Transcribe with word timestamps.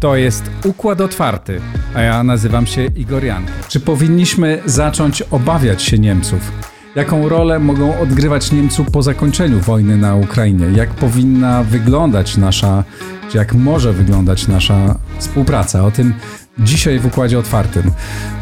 To 0.00 0.16
jest 0.16 0.44
Układ 0.64 1.00
Otwarty, 1.00 1.60
a 1.94 2.00
ja 2.00 2.22
nazywam 2.22 2.66
się 2.66 2.84
Igor 2.84 3.24
Jan. 3.24 3.46
Czy 3.68 3.80
powinniśmy 3.80 4.62
zacząć 4.64 5.22
obawiać 5.22 5.82
się 5.82 5.98
Niemców? 5.98 6.71
Jaką 6.94 7.28
rolę 7.28 7.58
mogą 7.58 7.98
odgrywać 7.98 8.52
Niemcy 8.52 8.84
po 8.84 9.02
zakończeniu 9.02 9.60
wojny 9.60 9.96
na 9.96 10.14
Ukrainie? 10.14 10.66
Jak 10.74 10.90
powinna 10.90 11.62
wyglądać 11.62 12.36
nasza, 12.36 12.84
czy 13.30 13.38
jak 13.38 13.54
może 13.54 13.92
wyglądać 13.92 14.48
nasza 14.48 14.98
współpraca? 15.18 15.84
O 15.84 15.90
tym 15.90 16.14
dzisiaj 16.58 16.98
w 16.98 17.06
Układzie 17.06 17.38
Otwartym. 17.38 17.90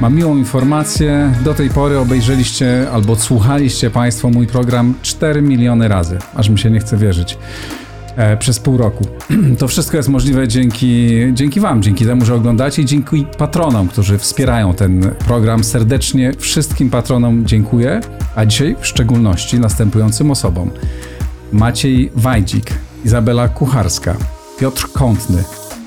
Mam 0.01 0.15
miłą 0.15 0.37
informację. 0.37 1.33
Do 1.45 1.55
tej 1.55 1.71
pory 1.71 1.99
obejrzeliście 1.99 2.91
albo 2.93 3.17
słuchaliście 3.17 3.91
Państwo 3.91 4.31
mój 4.31 4.47
program 4.47 4.95
4 5.03 5.43
miliony 5.43 5.89
razy. 5.89 6.19
Aż 6.35 6.49
mi 6.49 6.59
się 6.59 6.71
nie 6.71 6.81
chce 6.81 6.97
wierzyć. 6.97 7.39
E, 8.17 8.37
przez 8.37 8.59
pół 8.59 8.77
roku. 8.77 9.05
To 9.59 9.69
wszystko 9.69 9.97
jest 9.97 10.09
możliwe 10.09 10.49
dzięki, 10.49 11.11
dzięki 11.33 11.61
Wam, 11.61 11.83
dzięki 11.83 12.05
temu, 12.05 12.25
że 12.25 12.35
oglądacie 12.35 12.83
i 12.83 12.85
dzięki 12.85 13.27
patronom, 13.39 13.89
którzy 13.89 14.19
wspierają 14.19 14.75
ten 14.75 15.15
program. 15.27 15.65
Serdecznie 15.65 16.33
wszystkim 16.39 16.91
patronom 16.91 17.47
dziękuję, 17.47 18.01
a 18.37 18.47
dzisiaj 18.47 18.77
w 18.81 18.87
szczególności 18.87 19.61
następującym 19.61 20.31
osobom. 20.31 20.71
Maciej 21.53 22.11
Wajdzik, 22.17 22.71
Izabela 23.05 23.49
Kucharska, 23.49 24.17
Piotr 24.61 24.93
Kątny, 24.93 25.45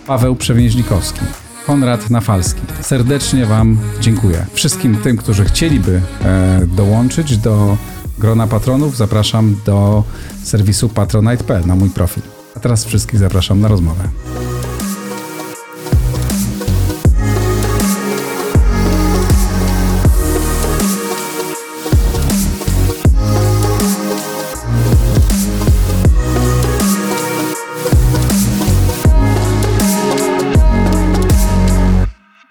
Paweł 0.08 0.36
Przewięźlikowski, 0.36 1.22
Konrad 1.66 2.10
Nafalski. 2.10 2.62
Serdecznie 2.82 3.46
Wam 3.46 3.78
dziękuję. 4.00 4.46
Wszystkim 4.54 4.96
tym, 4.96 5.18
którzy 5.18 5.46
chcieliby 5.46 6.02
e, 6.26 6.60
dołączyć 6.76 7.38
do 7.38 7.78
grona 8.18 8.48
patronów, 8.48 8.98
zapraszam 8.98 9.56
do 9.66 10.04
serwisu 10.44 10.90
patronite.pl 10.90 11.68
na 11.68 11.76
mój 11.76 11.90
profil. 11.90 12.24
A 12.56 12.60
teraz 12.60 12.86
wszystkich 12.86 13.20
zapraszam 13.20 13.60
na 13.60 13.68
rozmowę. 13.68 14.10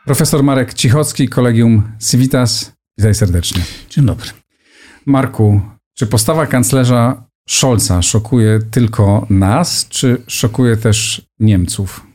Profesor 0.04 0.42
Marek 0.42 0.74
Cichocki, 0.74 1.28
Kolegium 1.28 1.82
Civitas. 2.10 2.72
Witaj 2.98 3.14
serdecznie. 3.14 3.62
Dzień 3.90 4.06
dobry. 4.06 4.41
Marku, 5.06 5.60
czy 5.94 6.06
postawa 6.06 6.46
kanclerza 6.46 7.24
Scholza 7.48 8.02
szokuje 8.02 8.58
tylko 8.70 9.26
nas, 9.30 9.88
czy 9.88 10.22
szokuje 10.26 10.76
też 10.76 11.22
Niemców? 11.40 12.06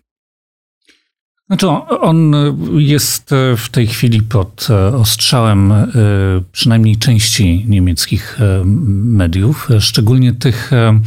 Znaczy, 1.48 1.68
on 2.02 2.36
jest 2.78 3.32
w 3.58 3.70
tej 3.70 3.88
chwili 3.88 4.22
pod 4.22 4.68
ostrzałem 4.94 5.72
e, 5.72 5.86
przynajmniej 6.52 6.98
części 6.98 7.66
niemieckich 7.68 8.42
e, 8.42 8.64
mediów, 8.66 9.70
szczególnie 9.80 10.34
tych 10.34 10.72
e, 10.74 11.00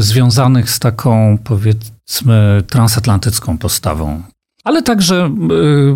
związanych 0.00 0.70
z 0.70 0.78
taką, 0.78 1.38
powiedzmy, 1.44 2.62
transatlantycką 2.66 3.58
postawą 3.58 4.22
ale 4.68 4.82
także 4.82 5.30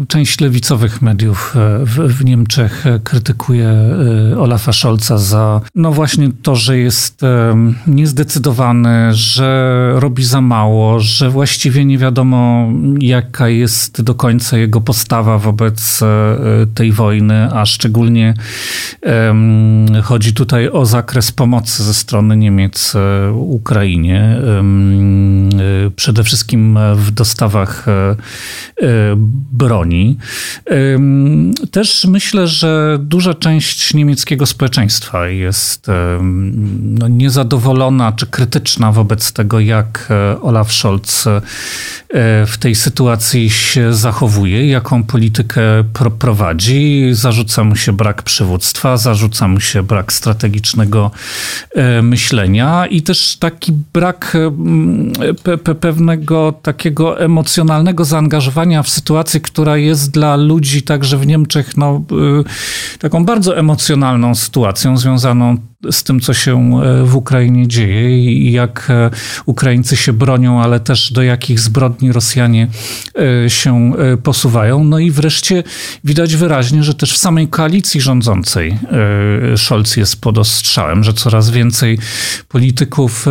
y, 0.02 0.06
część 0.06 0.40
lewicowych 0.40 1.02
mediów 1.02 1.56
y, 1.82 1.86
w, 1.86 1.94
w, 1.94 2.24
Niemczech 2.24 2.84
krytykuje 3.04 3.70
y, 4.32 4.40
Olafa 4.40 4.72
Scholza 4.72 5.18
za 5.18 5.60
no 5.74 5.92
właśnie 5.92 6.28
to, 6.42 6.56
że 6.56 6.78
jest 6.78 7.20
niezdecydowany, 7.86 9.14
że 9.14 9.90
robi 9.94 10.24
za 10.24 10.40
mało, 10.40 11.00
że 11.00 11.30
właściwie 11.30 11.84
nie 11.84 11.98
wiadomo 11.98 12.68
jaka 13.00 13.48
jest 13.48 14.02
do 14.02 14.14
końca 14.14 14.58
jego 14.58 14.80
postawa 14.80 15.38
wobec 15.38 16.00
tej 16.74 16.92
wojny, 16.92 17.48
a 17.52 17.66
szczególnie 17.66 18.34
chodzi 20.02 20.34
tutaj 20.34 20.68
o 20.68 20.86
zakres 20.86 21.32
pomocy 21.32 21.82
ze 21.82 21.94
strony 21.94 22.36
Niemiec 22.36 22.94
Ukrainie. 23.34 24.36
Przede 25.96 26.24
wszystkim 26.24 26.78
w 26.94 27.10
dostawach 27.10 27.88
E, 27.88 28.16
broni. 29.52 30.18
Też 31.70 32.04
myślę, 32.04 32.46
że 32.46 32.98
duża 33.00 33.34
część 33.34 33.94
niemieckiego 33.94 34.46
społeczeństwa 34.46 35.28
jest 35.28 35.86
no, 36.82 37.08
niezadowolona 37.08 38.12
czy 38.12 38.26
krytyczna 38.26 38.92
wobec 38.92 39.32
tego, 39.32 39.60
jak 39.60 40.08
e, 40.10 40.40
Olaf 40.40 40.72
Scholz 40.72 41.26
e, 41.26 41.40
w 42.46 42.56
tej 42.58 42.74
sytuacji 42.74 43.50
się 43.50 43.94
zachowuje, 43.94 44.68
jaką 44.68 45.04
politykę 45.04 45.62
prowadzi. 46.18 47.08
Zarzuca 47.12 47.64
mu 47.64 47.76
się 47.76 47.92
brak 47.92 48.22
przywództwa, 48.22 48.96
zarzuca 48.96 49.48
mu 49.48 49.60
się 49.60 49.82
brak 49.82 50.12
strategicznego 50.12 51.10
myślenia 52.02 52.86
i 52.86 53.02
też 53.02 53.36
taki 53.36 53.72
brak 53.92 54.36
pewnego 55.80 56.52
takiego 56.62 57.20
emocjonalnego 57.20 58.04
zaangażowania 58.04 58.51
w 58.82 58.88
sytuacji, 58.88 59.40
która 59.40 59.76
jest 59.76 60.10
dla 60.10 60.36
ludzi 60.36 60.82
także 60.82 61.18
w 61.18 61.26
Niemczech 61.26 61.76
no, 61.76 62.02
y, 62.92 62.98
taką 62.98 63.24
bardzo 63.24 63.58
emocjonalną 63.58 64.34
sytuacją 64.34 64.96
związaną 64.96 65.56
z 65.90 66.02
tym, 66.02 66.20
co 66.20 66.34
się 66.34 66.80
e, 66.82 67.04
w 67.04 67.16
Ukrainie 67.16 67.68
dzieje 67.68 68.18
i 68.18 68.52
jak 68.52 68.86
e, 68.90 69.10
Ukraińcy 69.46 69.96
się 69.96 70.12
bronią, 70.12 70.62
ale 70.62 70.80
też 70.80 71.12
do 71.12 71.22
jakich 71.22 71.60
zbrodni 71.60 72.12
Rosjanie 72.12 72.68
e, 73.44 73.50
się 73.50 73.92
posuwają. 74.22 74.84
No 74.84 74.98
i 74.98 75.10
wreszcie 75.10 75.62
widać 76.04 76.36
wyraźnie, 76.36 76.82
że 76.82 76.94
też 76.94 77.12
w 77.12 77.16
samej 77.16 77.48
koalicji 77.48 78.00
rządzącej 78.00 78.78
Scholz 79.56 79.96
jest 79.96 80.20
pod 80.20 80.38
ostrzałem, 80.38 81.04
że 81.04 81.12
coraz 81.12 81.50
więcej 81.50 81.98
polityków 82.48 83.26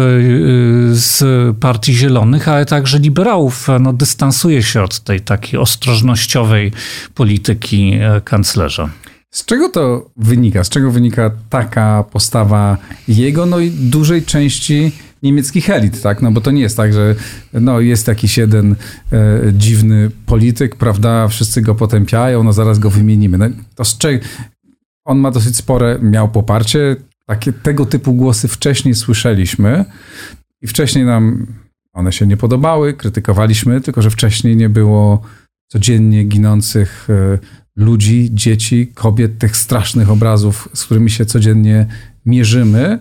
z 0.92 1.24
Partii 1.60 1.94
Zielonych, 1.94 2.48
ale 2.48 2.66
także 2.66 3.00
liberałów 3.00 3.68
no, 3.80 3.94
dystansuje 3.94 4.64
się 4.64 4.84
od 4.84 5.00
tej 5.00 5.22
takiej 5.22 5.60
ostrożnościowej 5.60 6.72
polityki 7.16 8.00
kanclerza. 8.24 8.90
Z 9.34 9.46
czego 9.46 9.70
to 9.70 10.10
wynika? 10.18 10.64
Z 10.64 10.70
czego 10.70 10.92
wynika 10.92 11.32
taka 11.50 12.04
postawa 12.04 12.78
jego, 13.08 13.46
no 13.46 13.60
i 13.60 13.72
dużej 13.72 14.24
części 14.24 14.92
niemieckich 15.24 15.70
elit, 15.70 16.02
tak? 16.02 16.22
No 16.22 16.32
bo 16.32 16.42
to 16.42 16.52
nie 16.52 16.62
jest 16.62 16.78
tak, 16.78 16.94
że 16.94 17.16
no, 17.54 17.80
jest 17.80 18.08
jakiś 18.08 18.38
jeden 18.38 18.76
e, 19.12 19.40
dziwny 19.54 20.12
polityk, 20.26 20.76
prawda? 20.76 21.28
Wszyscy 21.28 21.62
go 21.62 21.76
potępiają, 21.76 22.44
no 22.44 22.54
zaraz 22.54 22.80
go 22.80 22.90
wymienimy. 22.90 23.38
No, 23.38 23.46
to 23.76 23.86
z 23.86 23.98
czego... 23.98 24.26
On 25.06 25.20
ma 25.20 25.32
dosyć 25.32 25.58
spore, 25.58 26.00
miał 26.02 26.30
poparcie. 26.30 26.96
Takie, 27.26 27.54
tego 27.54 27.86
typu 27.86 28.14
głosy 28.14 28.48
wcześniej 28.48 28.96
słyszeliśmy 28.96 29.86
i 30.62 30.68
wcześniej 30.68 31.06
nam 31.06 31.48
one 31.94 32.12
się 32.12 32.28
nie 32.28 32.38
podobały, 32.38 32.94
krytykowaliśmy, 32.94 33.82
tylko 33.82 34.02
że 34.02 34.10
wcześniej 34.10 34.56
nie 34.56 34.70
było 34.70 35.22
codziennie 35.68 36.24
ginących 36.24 37.08
e, 37.10 37.38
ludzi, 37.76 38.30
dzieci, 38.32 38.92
kobiet, 38.94 39.38
tych 39.38 39.58
strasznych 39.58 40.10
obrazów, 40.10 40.70
z 40.74 40.84
którymi 40.86 41.10
się 41.10 41.26
codziennie 41.26 41.88
mierzymy. 42.26 43.00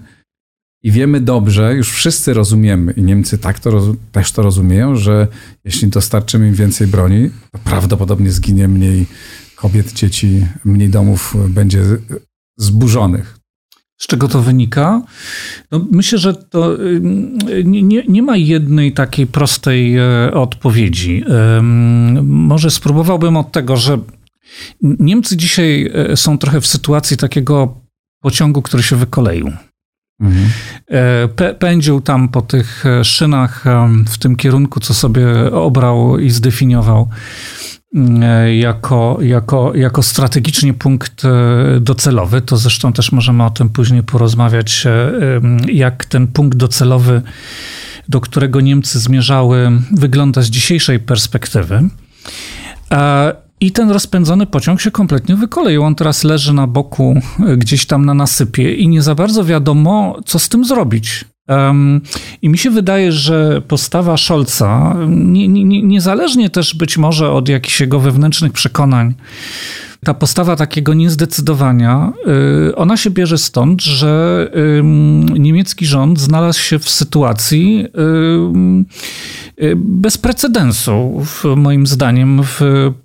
I 0.82 0.92
wiemy 0.92 1.20
dobrze, 1.20 1.74
już 1.74 1.92
wszyscy 1.92 2.34
rozumiemy, 2.34 2.92
i 2.92 3.02
Niemcy 3.02 3.38
tak 3.38 3.58
to 3.58 3.94
też 4.12 4.32
to 4.32 4.42
rozumieją, 4.42 4.96
że 4.96 5.28
jeśli 5.64 5.88
dostarczymy 5.88 6.48
im 6.48 6.54
więcej 6.54 6.86
broni, 6.86 7.30
to 7.52 7.58
prawdopodobnie 7.58 8.32
zginie 8.32 8.68
mniej 8.68 9.06
kobiet, 9.56 9.92
dzieci, 9.92 10.46
mniej 10.64 10.88
domów 10.88 11.36
będzie 11.48 11.82
zburzonych. 12.58 13.40
Z 14.00 14.06
czego 14.06 14.28
to 14.28 14.42
wynika? 14.42 15.02
No 15.70 15.86
myślę, 15.90 16.18
że 16.18 16.34
to 16.34 16.76
nie, 17.64 17.82
nie, 17.82 18.04
nie, 18.08 18.22
ma 18.22 18.36
jednej 18.36 18.92
takiej 18.92 19.26
prostej 19.26 19.96
e, 19.96 20.30
odpowiedzi. 20.34 21.24
Może 22.22 22.70
spróbowałbym 22.70 23.36
od 23.36 23.52
tego, 23.52 23.76
że 23.76 23.98
Niemcy 24.82 25.36
dzisiaj 25.36 25.90
e, 25.94 26.16
są 26.16 26.38
trochę 26.38 26.60
w 26.60 26.66
sytuacji 26.66 27.16
takiego 27.16 27.80
pociągu, 28.20 28.62
który 28.62 28.82
się 28.82 28.96
wykoleił. 28.96 29.52
Mhm. 30.20 30.50
E, 31.38 31.54
pędził 31.54 32.00
tam 32.00 32.28
po 32.28 32.42
tych 32.42 32.86
e, 32.86 33.04
szynach 33.04 33.64
w 34.08 34.18
tym 34.18 34.36
kierunku, 34.36 34.80
co 34.80 34.94
sobie 34.94 35.26
obrał 35.52 36.18
i 36.18 36.30
zdefiniował 36.30 37.08
jako, 38.54 39.18
jako, 39.20 39.74
jako 39.74 40.02
strategicznie 40.02 40.74
punkt 40.74 41.22
docelowy. 41.80 42.40
To 42.40 42.56
zresztą 42.56 42.92
też 42.92 43.12
możemy 43.12 43.44
o 43.44 43.50
tym 43.50 43.68
później 43.68 44.02
porozmawiać, 44.02 44.86
jak 45.66 46.04
ten 46.04 46.26
punkt 46.26 46.58
docelowy 46.58 47.22
do 48.10 48.20
którego 48.20 48.60
Niemcy 48.60 49.00
zmierzały, 49.00 49.70
wygląda 49.92 50.42
z 50.42 50.50
dzisiejszej 50.50 51.00
perspektywy. 51.00 51.88
I 53.60 53.72
ten 53.72 53.90
rozpędzony 53.90 54.46
pociąg 54.46 54.80
się 54.80 54.90
kompletnie 54.90 55.36
wykoleił. 55.36 55.82
On 55.82 55.94
teraz 55.94 56.24
leży 56.24 56.52
na 56.52 56.66
boku, 56.66 57.20
gdzieś 57.56 57.86
tam 57.86 58.04
na 58.04 58.14
nasypie, 58.14 58.74
i 58.74 58.88
nie 58.88 59.02
za 59.02 59.14
bardzo 59.14 59.44
wiadomo, 59.44 60.20
co 60.26 60.38
z 60.38 60.48
tym 60.48 60.64
zrobić. 60.64 61.24
Um, 61.48 62.00
I 62.42 62.48
mi 62.48 62.58
się 62.58 62.70
wydaje, 62.70 63.12
że 63.12 63.62
postawa 63.68 64.16
Scholza, 64.16 64.96
nie, 65.08 65.48
nie, 65.48 65.82
niezależnie 65.82 66.50
też 66.50 66.74
być 66.74 66.98
może 66.98 67.30
od 67.30 67.48
jakichś 67.48 67.80
jego 67.80 68.00
wewnętrznych 68.00 68.52
przekonań, 68.52 69.14
ta 70.04 70.14
postawa 70.14 70.56
takiego 70.56 70.94
niezdecydowania, 70.94 72.12
y, 72.68 72.76
ona 72.76 72.96
się 72.96 73.10
bierze 73.10 73.38
stąd, 73.38 73.82
że 73.82 74.50
niemiecki 75.38 75.86
rząd 75.86 76.20
znalazł 76.20 76.60
się 76.60 76.78
w 76.78 76.90
sytuacji 76.90 77.86
y, 79.60 79.76
bez 79.76 80.18
precedensu, 80.18 81.22
moim 81.56 81.86
zdaniem, 81.86 82.40
w 82.42 82.60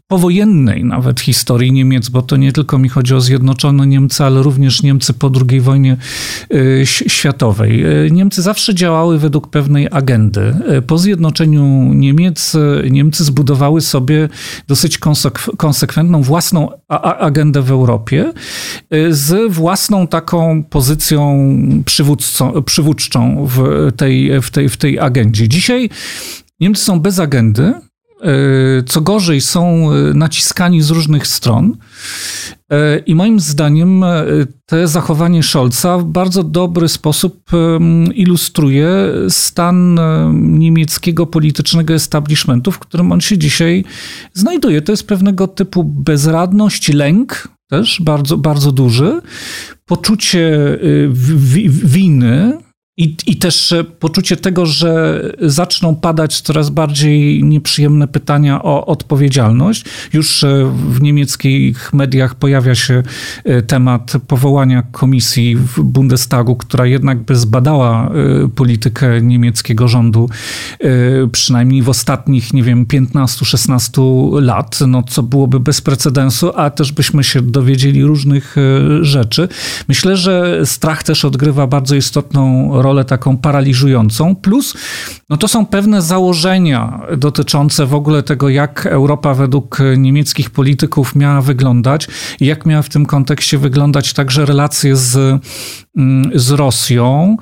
powojennej 0.08 0.84
nawet 0.84 1.20
historii 1.22 1.72
Niemiec, 1.72 2.10
bo 2.10 2.22
to 2.22 2.38
nie 2.38 2.52
tylko 2.52 2.78
mi 2.78 2.90
chodzi 2.90 3.16
o 3.16 3.22
zjednoczone 3.22 3.88
Niemcy, 3.88 4.24
ale 4.24 4.44
również 4.44 4.84
Niemcy 4.84 5.14
po 5.14 5.32
II 5.50 5.62
wojnie 5.62 5.98
y, 6.54 6.84
światowej. 6.86 7.86
Niemcy 8.12 8.42
zawsze 8.42 8.76
działały 8.76 9.20
według 9.20 9.48
pewnej 9.48 9.88
agendy. 9.92 10.56
Po 10.88 10.98
zjednoczeniu 10.98 11.94
Niemiec 11.94 12.58
Niemcy 12.92 13.24
zbudowały 13.24 13.82
sobie 13.82 14.30
dosyć 14.68 15.00
konsekwentną 15.58 16.22
własną 16.22 16.70
agendę 16.88 17.62
w 17.62 17.72
Europie 17.72 18.34
z 19.10 19.52
własną 19.52 20.08
taką 20.08 20.64
pozycją 20.64 21.50
przywódczą 22.66 23.48
w 23.48 23.90
tej, 23.98 24.42
w, 24.42 24.52
tej, 24.52 24.70
w 24.70 24.78
tej 24.78 25.00
agendzie. 25.00 25.48
Dzisiaj 25.48 25.90
Niemcy 26.60 26.84
są 26.84 27.00
bez 27.00 27.20
agendy, 27.20 27.74
co 28.86 29.01
gorzej, 29.01 29.42
są 29.42 29.92
e, 29.92 30.13
naciskani 30.13 30.81
z 30.81 30.89
różnych 30.89 31.27
stron. 31.27 31.77
E, 32.72 32.98
I 32.98 33.16
moim 33.16 33.39
zdaniem 33.39 34.04
te 34.66 34.88
zachowanie 34.88 35.44
Scholza 35.44 35.98
w 35.98 36.04
bardzo 36.04 36.44
dobry 36.44 36.88
sposób 36.88 37.51
ilustruje 38.13 38.89
stan 39.30 40.00
niemieckiego 40.33 41.25
politycznego 41.25 41.94
establishmentu, 41.94 42.72
w 42.72 42.80
którym 42.80 43.12
on 43.12 43.22
się 43.22 43.38
dzisiaj 43.38 43.83
znajduje. 44.33 44.81
To 44.81 44.92
jest 44.92 45.07
pewnego 45.07 45.48
typu 45.48 45.83
bezradność, 45.83 46.94
lęk, 46.94 47.48
też 47.69 48.01
bardzo, 48.01 48.38
bardzo 48.38 48.72
duży, 48.72 49.22
poczucie 49.86 50.80
winy, 51.69 52.57
i, 52.98 53.16
I 53.28 53.36
też 53.36 53.72
e, 53.72 53.84
poczucie 53.84 54.38
tego, 54.38 54.66
że 54.66 55.22
zaczną 55.42 55.96
padać 55.96 56.42
coraz 56.42 56.70
bardziej 56.70 57.44
nieprzyjemne 57.44 58.08
pytania 58.08 58.64
o 58.64 58.86
odpowiedzialność. 58.86 59.86
Już 60.14 60.44
e, 60.44 60.72
w 60.90 61.02
niemieckich 61.02 61.94
mediach 61.94 62.36
pojawia 62.36 62.76
się 62.76 63.04
e, 63.44 63.62
temat 63.62 64.14
powołania 64.28 64.84
komisji 64.92 65.56
w 65.56 65.82
Bundestagu, 65.82 66.56
która 66.56 66.86
jednak 66.86 67.20
by 67.20 67.36
zbadała 67.36 68.12
politykę 68.56 69.22
niemieckiego 69.22 69.88
rządu 69.88 70.30
przynajmniej 71.32 71.82
w 71.82 71.90
ostatnich, 71.90 72.54
nie 72.54 72.64
wiem, 72.64 72.86
15-16 72.86 74.42
lat, 74.42 74.80
no 74.88 75.04
co 75.04 75.24
byłoby 75.24 75.60
bez 75.60 75.82
precedensu, 75.82 76.52
a 76.56 76.70
też 76.70 76.92
byśmy 76.92 77.24
się 77.24 77.42
dowiedzieli 77.42 78.04
różnych 78.04 78.56
rzeczy. 79.02 79.48
Myślę, 79.88 80.18
że 80.18 80.66
strach 80.66 81.04
też 81.04 81.26
odgrywa 81.26 81.68
bardzo 81.68 81.96
istotną 81.96 82.70
rolę 82.82 82.85
taką 83.04 83.38
paraliżującą. 83.38 84.36
Plus, 84.36 84.74
no 85.30 85.38
to 85.38 85.48
są 85.48 85.66
pewne 85.66 86.02
założenia 86.02 87.02
dotyczące 87.18 87.86
w 87.86 87.94
ogóle 87.94 88.24
tego, 88.24 88.50
jak 88.50 88.86
Europa 88.86 89.34
według 89.34 89.80
niemieckich 89.98 90.50
polityków 90.50 91.16
miała 91.16 91.42
wyglądać 91.42 92.08
i 92.40 92.46
jak 92.46 92.66
miała 92.66 92.82
w 92.82 92.90
tym 92.90 93.06
kontekście 93.06 93.58
wyglądać 93.58 94.14
także 94.14 94.46
relacje 94.46 94.96
z, 94.96 95.42
mm, 95.98 96.32
z 96.36 96.52
Rosją 96.52 97.38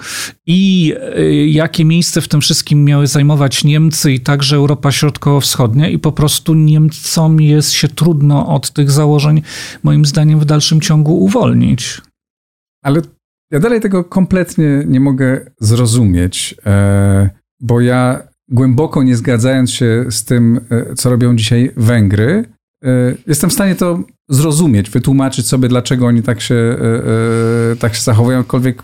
i 0.46 0.94
y, 1.18 1.48
jakie 1.48 1.86
miejsce 1.86 2.22
w 2.22 2.28
tym 2.28 2.42
wszystkim 2.42 2.86
miały 2.86 3.08
zajmować 3.08 3.64
Niemcy 3.64 4.14
i 4.14 4.20
także 4.20 4.56
Europa 4.56 4.92
Środkowo-Wschodnia 4.92 5.90
i 5.90 6.00
po 6.00 6.12
prostu 6.12 6.54
Niemcom 6.54 7.42
jest 7.42 7.72
się 7.72 7.88
trudno 7.88 8.48
od 8.48 8.72
tych 8.72 8.92
założeń, 8.92 9.42
moim 9.84 10.06
zdaniem, 10.06 10.40
w 10.40 10.46
dalszym 10.46 10.82
ciągu 10.82 11.18
uwolnić. 11.18 12.02
Ale 12.84 13.02
ja 13.54 13.60
dalej 13.60 13.82
tego 13.82 14.04
kompletnie 14.04 14.84
nie 14.88 15.00
mogę 15.00 15.46
zrozumieć, 15.60 16.56
e, 16.66 17.30
bo 17.60 17.82
ja 17.82 18.24
głęboko 18.50 19.04
nie 19.04 19.16
zgadzając 19.16 19.72
się 19.72 20.06
z 20.10 20.26
tym, 20.26 20.60
e, 20.70 20.96
co 20.96 21.10
robią 21.10 21.36
dzisiaj 21.36 21.72
Węgry, 21.78 22.46
e, 22.84 22.90
jestem 23.28 23.50
w 23.50 23.54
stanie 23.54 23.76
to 23.76 24.04
zrozumieć, 24.30 24.90
wytłumaczyć 24.90 25.48
sobie, 25.48 25.68
dlaczego 25.68 26.08
oni 26.08 26.24
tak 26.24 26.42
się, 26.42 26.78
tak 27.80 27.96
się 27.96 28.02
zachowują, 28.02 28.38
jakkolwiek 28.38 28.84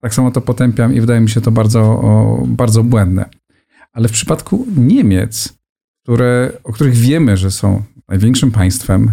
tak 0.00 0.14
samo 0.14 0.30
to 0.30 0.40
potępiam 0.40 0.94
i 0.94 1.00
wydaje 1.00 1.20
mi 1.20 1.30
się 1.30 1.40
to 1.40 1.50
bardzo, 1.50 2.02
bardzo 2.46 2.84
błędne. 2.84 3.24
Ale 3.92 4.08
w 4.08 4.12
przypadku 4.12 4.66
Niemiec, 4.76 5.54
które, 6.02 6.52
o 6.64 6.72
których 6.72 6.94
wiemy, 6.94 7.36
że 7.36 7.50
są 7.50 7.82
największym 8.08 8.50
państwem, 8.50 9.10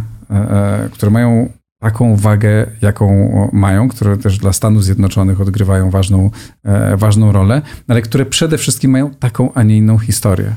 które 0.92 1.12
mają 1.12 1.50
taką 1.83 2.15
wagę, 2.15 2.71
jaką 2.81 3.50
mają, 3.53 3.89
które 3.89 4.18
też 4.18 4.38
dla 4.38 4.53
Stanów 4.53 4.83
Zjednoczonych 4.83 5.41
odgrywają 5.41 5.89
ważną, 5.89 6.31
e, 6.63 6.97
ważną 6.97 7.31
rolę, 7.31 7.62
ale 7.88 8.01
które 8.01 8.25
przede 8.25 8.57
wszystkim 8.57 8.91
mają 8.91 9.13
taką, 9.13 9.53
a 9.53 9.63
nie 9.63 9.77
inną 9.77 9.97
historię. 9.97 10.56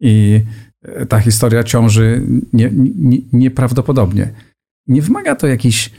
I 0.00 0.40
e, 0.82 1.06
ta 1.06 1.20
historia 1.20 1.64
ciąży 1.64 2.22
nie, 2.52 2.70
nie, 2.94 3.18
nieprawdopodobnie. 3.32 4.30
Nie 4.86 5.02
wymaga 5.02 5.34
to 5.34 5.46
jakichś 5.46 5.90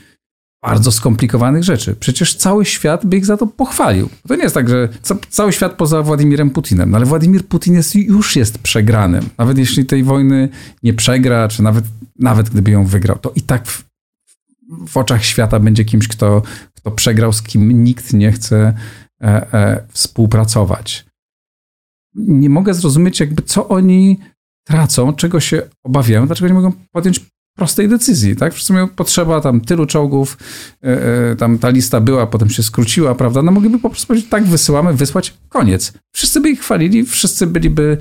bardzo 0.64 0.92
skomplikowanych 0.92 1.64
rzeczy. 1.64 1.96
Przecież 2.00 2.36
cały 2.36 2.66
świat 2.66 3.06
by 3.06 3.18
ich 3.18 3.26
za 3.26 3.38
to 3.38 3.48
pochwalił. 3.48 4.10
To 4.28 4.36
nie 4.36 4.44
jest 4.44 4.56
tak, 4.56 4.70
że 4.70 4.90
cały 5.30 5.54
świat 5.54 5.74
poza 5.74 6.04
Władimirem 6.04 6.50
Putinem, 6.50 6.90
no 6.90 6.98
ale 6.98 7.06
Władimir 7.06 7.46
Putin 7.46 7.74
jest, 7.74 7.96
już 7.96 8.36
jest 8.36 8.58
przegranym. 8.58 9.30
Nawet 9.38 9.58
jeśli 9.58 9.86
tej 9.86 10.04
wojny 10.04 10.50
nie 10.84 10.94
przegra, 10.94 11.48
czy 11.48 11.64
nawet, 11.64 11.86
nawet 12.20 12.50
gdyby 12.50 12.72
ją 12.72 12.86
wygrał, 12.86 13.18
to 13.20 13.32
i 13.36 13.42
tak 13.42 13.66
w 14.88 14.98
oczach 14.98 15.26
świata 15.26 15.60
będzie 15.60 15.86
kimś, 15.86 16.08
kto, 16.08 16.42
kto 16.74 16.92
przegrał, 16.92 17.34
z 17.34 17.42
kim 17.42 17.84
nikt 17.84 18.14
nie 18.14 18.32
chce 18.32 18.74
e, 19.22 19.54
e, 19.54 19.84
współpracować. 19.92 21.06
Nie 22.16 22.50
mogę 22.50 22.74
zrozumieć, 22.74 23.20
jakby 23.20 23.42
co 23.42 23.68
oni 23.68 24.20
tracą, 24.68 25.14
czego 25.14 25.40
się 25.40 25.62
obawiają, 25.84 26.26
dlaczego 26.26 26.48
nie 26.48 26.54
mogą 26.54 26.72
podjąć 26.92 27.22
prostej 27.56 27.90
decyzji, 27.90 28.36
tak? 28.36 28.54
Wszyscy 28.54 28.74
mają 28.74 28.88
potrzeba 28.88 29.42
tam 29.42 29.62
tylu 29.62 29.86
czołgów, 29.86 30.38
e, 30.84 31.32
e, 31.32 31.36
tam 31.36 31.60
ta 31.60 31.70
lista 31.70 32.02
była, 32.02 32.28
potem 32.28 32.50
się 32.50 32.64
skróciła, 32.64 33.16
prawda? 33.16 33.42
No 33.42 33.52
mogliby 33.52 33.80
po 33.80 33.90
prostu 33.90 34.08
powiedzieć, 34.08 34.30
tak, 34.30 34.46
wysyłamy, 34.46 34.94
wysłać, 34.94 35.34
koniec. 35.50 35.94
Wszyscy 36.16 36.42
by 36.42 36.50
ich 36.50 36.60
chwalili, 36.60 37.06
wszyscy 37.06 37.48
byliby 37.48 37.98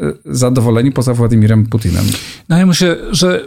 e, 0.00 0.12
zadowoleni 0.24 0.92
poza 0.92 1.14
Władimirem 1.14 1.66
Putinem. 1.66 2.04
No 2.48 2.58
ja 2.58 2.66
myślę, 2.66 2.96
że 3.10 3.44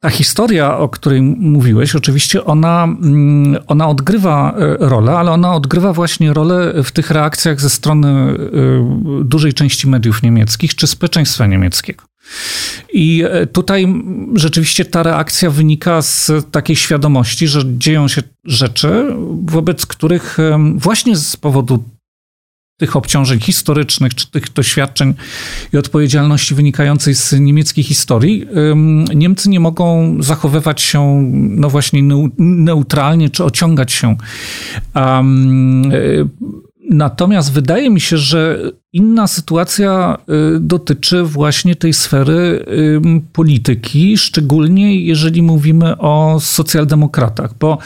ta 0.00 0.10
historia, 0.10 0.78
o 0.78 0.88
której 0.88 1.22
mówiłeś, 1.22 1.96
oczywiście 1.96 2.44
ona, 2.44 2.84
mm, 2.84 3.62
ona 3.66 3.88
odgrywa 3.88 4.54
e, 4.56 4.76
rolę, 4.78 5.12
ale 5.12 5.30
ona 5.30 5.54
odgrywa 5.54 5.92
właśnie 5.92 6.32
rolę 6.32 6.82
w 6.84 6.92
tych 6.92 7.10
reakcjach 7.10 7.60
ze 7.60 7.70
strony 7.70 8.08
e, 8.08 9.24
dużej 9.24 9.52
części 9.52 9.88
mediów 9.88 10.22
niemieckich 10.22 10.74
czy 10.74 10.86
społeczeństwa 10.86 11.46
niemieckiego. 11.46 12.04
I 12.92 13.24
e, 13.30 13.46
tutaj 13.46 13.86
rzeczywiście 14.34 14.84
ta 14.84 15.02
reakcja 15.02 15.50
wynika 15.50 16.02
z 16.02 16.32
takiej 16.50 16.76
świadomości, 16.76 17.48
że 17.48 17.62
dzieją 17.64 18.08
się 18.08 18.22
rzeczy, 18.44 19.06
wobec 19.44 19.86
których 19.86 20.38
właśnie 20.76 21.16
z 21.16 21.36
powodu 21.36 21.84
tych 22.80 22.96
obciążeń 22.96 23.40
historycznych, 23.40 24.14
czy 24.14 24.30
tych 24.30 24.52
doświadczeń 24.52 25.14
i 25.72 25.76
odpowiedzialności 25.76 26.54
wynikającej 26.54 27.14
z 27.14 27.32
niemieckiej 27.32 27.84
historii, 27.84 28.46
Niemcy 29.14 29.48
nie 29.48 29.60
mogą 29.60 30.16
zachowywać 30.20 30.80
się 30.80 31.22
no 31.36 31.70
właśnie 31.70 32.02
neutralnie, 32.38 33.30
czy 33.30 33.44
ociągać 33.44 33.92
się. 33.92 34.16
Um, 34.94 35.92
Natomiast 36.90 37.52
wydaje 37.52 37.90
mi 37.90 38.00
się, 38.00 38.16
że 38.16 38.58
inna 38.92 39.26
sytuacja 39.26 40.18
y, 40.56 40.60
dotyczy 40.60 41.22
właśnie 41.22 41.76
tej 41.76 41.92
sfery 41.92 42.66
polityki, 43.32 44.18
szczególnie 44.18 45.00
jeżeli 45.00 45.42
mówimy 45.42 45.98
o 45.98 46.38
socjaldemokratach, 46.40 47.50
bo 47.60 47.78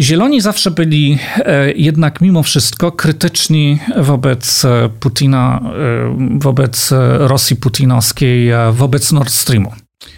Zieloni 0.00 0.40
zawsze 0.40 0.70
byli 0.70 1.18
e, 1.36 1.72
jednak 1.72 2.20
mimo 2.20 2.42
wszystko 2.42 2.92
krytyczni 2.92 3.78
wobec 3.96 4.64
e, 4.64 4.88
Putina, 5.00 5.60
e, 5.64 6.38
wobec 6.38 6.90
Rosji 7.18 7.56
putinowskiej, 7.56 8.50
wobec 8.72 9.12
Nord 9.12 9.30
Streamu. 9.30 9.72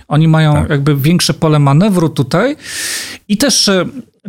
Oni 0.09 0.29
mają 0.29 0.55
tak. 0.55 0.71
jakby 0.71 0.97
większe 0.97 1.35
pole 1.35 1.59
manewru 1.59 2.09
tutaj 2.09 2.57
i 3.29 3.37
też 3.37 3.71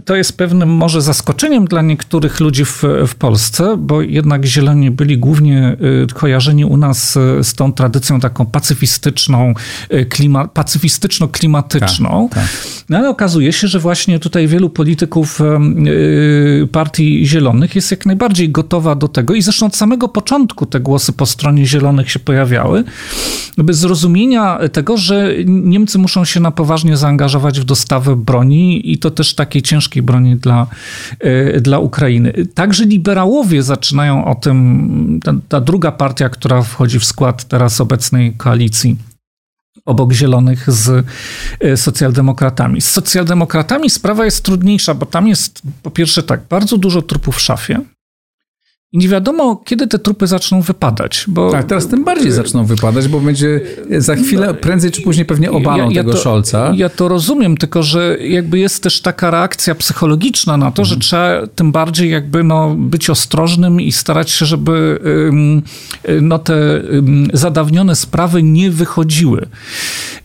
to 0.05 0.15
jest 0.15 0.37
pewnym 0.37 0.69
może 0.69 1.01
zaskoczeniem 1.01 1.65
dla 1.65 1.81
niektórych 1.81 2.39
ludzi 2.39 2.65
w, 2.65 2.83
w 3.07 3.15
Polsce, 3.15 3.77
bo 3.77 4.01
jednak 4.01 4.45
zieloni 4.45 4.91
byli 4.91 5.17
głównie 5.17 5.77
y, 6.03 6.13
kojarzeni 6.13 6.65
u 6.65 6.77
nas 6.77 7.15
y, 7.15 7.43
z 7.43 7.53
tą 7.53 7.73
tradycją 7.73 8.19
taką 8.19 8.45
pacyfistyczną, 8.45 9.53
y, 9.93 10.05
klima, 10.05 10.47
pacyfistyczno-klimatyczną. 10.47 12.29
Tak, 12.29 12.43
tak. 12.43 12.67
No 12.89 12.97
ale 12.97 13.09
okazuje 13.09 13.53
się, 13.53 13.67
że 13.67 13.79
właśnie 13.79 14.19
tutaj 14.19 14.47
wielu 14.47 14.69
polityków 14.69 15.39
partii 16.71 17.27
zielonych 17.27 17.75
jest 17.75 17.91
jak 17.91 18.05
najbardziej 18.05 18.49
gotowa 18.49 18.95
do 18.95 19.07
tego 19.07 19.33
i 19.33 19.41
zresztą 19.41 19.65
od 19.65 19.75
samego 19.75 20.07
początku 20.07 20.65
te 20.65 20.79
głosy 20.79 21.13
po 21.13 21.25
stronie 21.25 21.65
zielonych 21.65 22.11
się 22.11 22.19
pojawiały, 22.19 22.83
by 23.57 23.73
zrozumienia 23.73 24.59
tego, 24.71 24.97
że 24.97 25.33
Niemcy 25.45 25.97
muszą 25.97 26.25
się 26.25 26.39
na 26.39 26.51
poważnie 26.51 26.97
zaangażować 26.97 27.59
w 27.59 27.63
dostawę 27.63 28.15
broni 28.15 28.91
i 28.91 28.97
to 28.97 29.11
też 29.11 29.33
takiej 29.33 29.61
ciężkiej 29.61 29.82
broni 30.01 30.35
dla, 30.35 30.67
e, 31.19 31.61
dla 31.61 31.79
Ukrainy. 31.79 32.33
Także 32.53 32.85
liberałowie 32.85 33.63
zaczynają 33.63 34.25
o 34.25 34.35
tym, 34.35 35.19
ta, 35.23 35.33
ta 35.49 35.61
druga 35.61 35.91
partia, 35.91 36.29
która 36.29 36.61
wchodzi 36.61 36.99
w 36.99 37.05
skład 37.05 37.43
teraz 37.43 37.81
obecnej 37.81 38.33
koalicji 38.33 38.97
obok 39.85 40.13
Zielonych 40.13 40.71
z 40.71 41.05
e, 41.59 41.77
socjaldemokratami. 41.77 42.81
Z 42.81 42.91
socjaldemokratami 42.91 43.89
sprawa 43.89 44.25
jest 44.25 44.45
trudniejsza, 44.45 44.93
bo 44.93 45.05
tam 45.05 45.27
jest 45.27 45.61
po 45.83 45.91
pierwsze 45.91 46.23
tak, 46.23 46.41
bardzo 46.49 46.77
dużo 46.77 47.01
trupów 47.01 47.35
w 47.35 47.41
szafie. 47.41 47.79
I 48.93 48.97
nie 48.97 49.09
wiadomo, 49.09 49.55
kiedy 49.65 49.87
te 49.87 49.99
trupy 49.99 50.27
zaczną 50.27 50.61
wypadać. 50.61 51.25
Bo... 51.27 51.51
Tak, 51.51 51.65
teraz 51.65 51.87
tym 51.87 52.03
bardziej 52.03 52.31
zaczną 52.31 52.65
wypadać, 52.65 53.07
bo 53.07 53.19
będzie 53.19 53.61
za 53.97 54.15
chwilę, 54.15 54.47
no, 54.47 54.53
prędzej 54.53 54.91
czy 54.91 55.01
później 55.01 55.25
pewnie 55.25 55.51
obalą 55.51 55.89
ja, 55.89 55.95
ja 55.95 56.01
tego 56.01 56.11
to, 56.11 56.17
Scholza. 56.17 56.73
Ja 56.75 56.89
to 56.89 57.07
rozumiem, 57.07 57.57
tylko 57.57 57.83
że 57.83 58.17
jakby 58.17 58.59
jest 58.59 58.83
też 58.83 59.01
taka 59.01 59.31
reakcja 59.31 59.75
psychologiczna 59.75 60.57
na 60.57 60.71
to, 60.71 60.81
mhm. 60.81 60.85
że 60.87 61.07
trzeba 61.07 61.47
tym 61.47 61.71
bardziej 61.71 62.09
jakby 62.09 62.43
no, 62.43 62.75
być 62.77 63.09
ostrożnym 63.09 63.81
i 63.81 63.91
starać 63.91 64.31
się, 64.31 64.45
żeby 64.45 64.99
no, 66.21 66.39
te 66.39 66.81
zadawnione 67.33 67.95
sprawy 67.95 68.43
nie 68.43 68.71
wychodziły. 68.71 69.45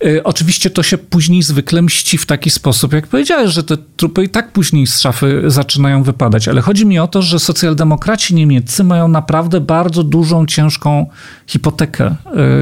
Y, 0.05 0.23
oczywiście 0.25 0.71
to 0.71 0.83
się 0.83 0.99
później 0.99 1.43
zwykle 1.43 1.83
mści 1.83 2.19
w 2.19 2.27
taki 2.27 2.51
sposób, 2.51 2.93
jak 2.93 3.07
powiedziałeś, 3.07 3.51
że 3.51 3.63
te 3.63 3.77
trupy 3.97 4.25
i 4.25 4.29
tak 4.29 4.53
później 4.53 4.87
z 4.87 5.01
szafy 5.01 5.43
zaczynają 5.47 6.03
wypadać, 6.03 6.49
ale 6.49 6.61
chodzi 6.61 6.87
mi 6.87 6.99
o 6.99 7.07
to, 7.09 7.23
że 7.23 7.39
socjaldemokraci 7.39 8.35
niemieccy 8.35 8.58
mają 8.85 9.09
naprawdę 9.09 9.61
bardzo 9.61 10.05
dużą, 10.05 10.47
ciężką 10.47 11.07
hipotekę, 11.47 12.17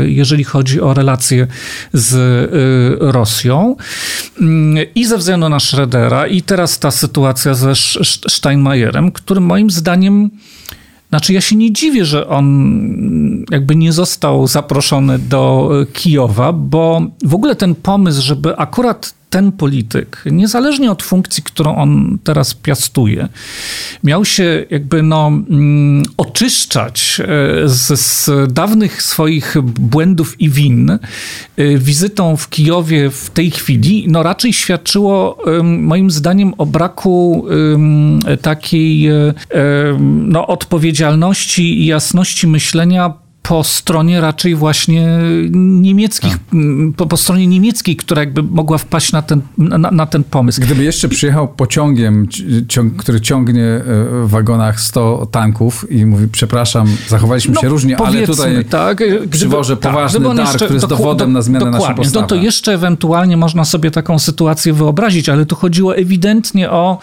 y, 0.05 0.11
jeżeli 0.11 0.45
chodzi 0.45 0.81
o 0.81 0.95
relacje 0.95 1.47
z 1.93 2.15
y, 2.15 3.13
Rosją. 3.13 3.77
I 4.95 5.07
ze 5.07 5.19
względu 5.19 5.49
na 5.49 5.59
Schrödera, 5.59 6.31
i 6.31 6.43
teraz 6.43 6.79
ta 6.79 6.91
sytuacja 6.91 7.55
ze 7.55 7.73
Steinmeierem, 8.29 9.13
który 9.13 9.41
moim 9.41 9.71
zdaniem 9.71 10.31
znaczy, 11.09 11.33
ja 11.33 11.41
się 11.41 11.57
nie 11.57 11.73
dziwię, 11.73 12.05
że 12.05 12.29
on 12.29 13.45
jakby 13.51 13.77
nie 13.77 13.93
został 13.93 14.47
zaproszony 14.47 15.19
do 15.19 15.71
Kijowa, 15.93 16.53
bo 16.53 17.03
w 17.25 17.35
ogóle 17.35 17.57
ten 17.57 17.75
pomysł, 17.75 18.23
żeby 18.23 18.57
akurat 18.57 19.15
ten 19.37 19.53
polityk, 19.53 20.23
niezależnie 20.31 20.91
od 20.91 21.03
funkcji, 21.03 21.43
którą 21.43 21.77
on 21.77 22.19
teraz 22.25 22.55
piastuje, 22.55 23.29
miał 24.05 24.25
się 24.25 24.65
jakby 24.71 25.03
no, 25.03 25.27
mm, 25.27 26.03
oczyszczać 26.17 27.21
e, 27.21 27.25
z, 27.69 28.01
z 28.01 28.31
dawnych 28.53 29.03
swoich 29.03 29.57
błędów 29.63 30.41
i 30.41 30.51
win 30.51 30.91
e, 30.91 30.99
wizytą 31.79 32.37
w 32.37 32.49
Kijowie 32.49 33.11
w 33.11 33.31
tej 33.31 33.51
chwili, 33.51 34.07
no 34.09 34.23
raczej 34.23 34.53
świadczyło 34.53 35.39
moim 35.63 36.11
zdaniem 36.11 36.55
o 36.59 36.67
braku 36.67 37.47
takiej 38.43 39.09
e, 39.09 39.35
no, 40.01 40.47
odpowiedzialności 40.47 41.83
i 41.83 41.87
jasności 41.87 42.47
myślenia 42.47 43.26
po 43.49 43.65
stronie 43.65 44.21
raczej 44.21 44.55
właśnie 44.55 45.07
niemieckich, 45.53 46.33
tak. 46.33 46.59
po, 46.97 47.07
po, 47.07 47.17
stronie 47.17 47.47
niemieckiej, 47.47 47.97
która 47.97 48.21
jakby 48.21 48.43
mogła 48.43 48.79
wpaść 48.79 49.13
na 49.13 49.23
ten, 49.23 49.41
na, 49.59 49.91
na 49.91 50.07
ten 50.07 50.25
pomysł. 50.25 50.61
Gdyby 50.61 50.85
jeszcze 50.85 51.09
przyjechał 51.09 51.49
pociągiem, 51.49 52.29
ciąg, 52.69 52.97
który 52.97 53.21
ciągnie 53.21 53.65
e, 53.65 53.83
w 54.25 54.29
wagonach 54.31 54.81
100 54.81 55.27
tanków 55.27 55.91
i 55.91 56.07
mówi, 56.07 56.29
przepraszam, 56.33 56.89
zachowaliśmy 57.09 57.55
no, 57.55 57.61
się 57.61 57.69
różnie, 57.69 57.97
ale 57.97 58.27
tutaj 58.27 58.65
tak, 58.65 58.97
gdyby, 58.97 59.29
przywożę 59.29 59.77
tak, 59.77 59.93
poważny 59.93 60.21
dar, 60.21 60.39
jeszcze, 60.39 60.57
który 60.57 60.75
jest 60.75 60.87
dowodem 60.87 61.33
na 61.33 61.43
zmianę 61.43 61.71
naszej 61.71 61.95
postawy. 61.95 62.21
No 62.21 62.27
to 62.27 62.35
jeszcze 62.35 62.75
ewentualnie 62.75 63.37
można 63.37 63.65
sobie 63.65 63.91
taką 63.91 64.19
sytuację 64.19 64.73
wyobrazić, 64.73 65.29
ale 65.29 65.47
tu 65.47 65.57
chodziło 65.57 65.97
ewidentnie 65.97 66.71
o 66.71 66.99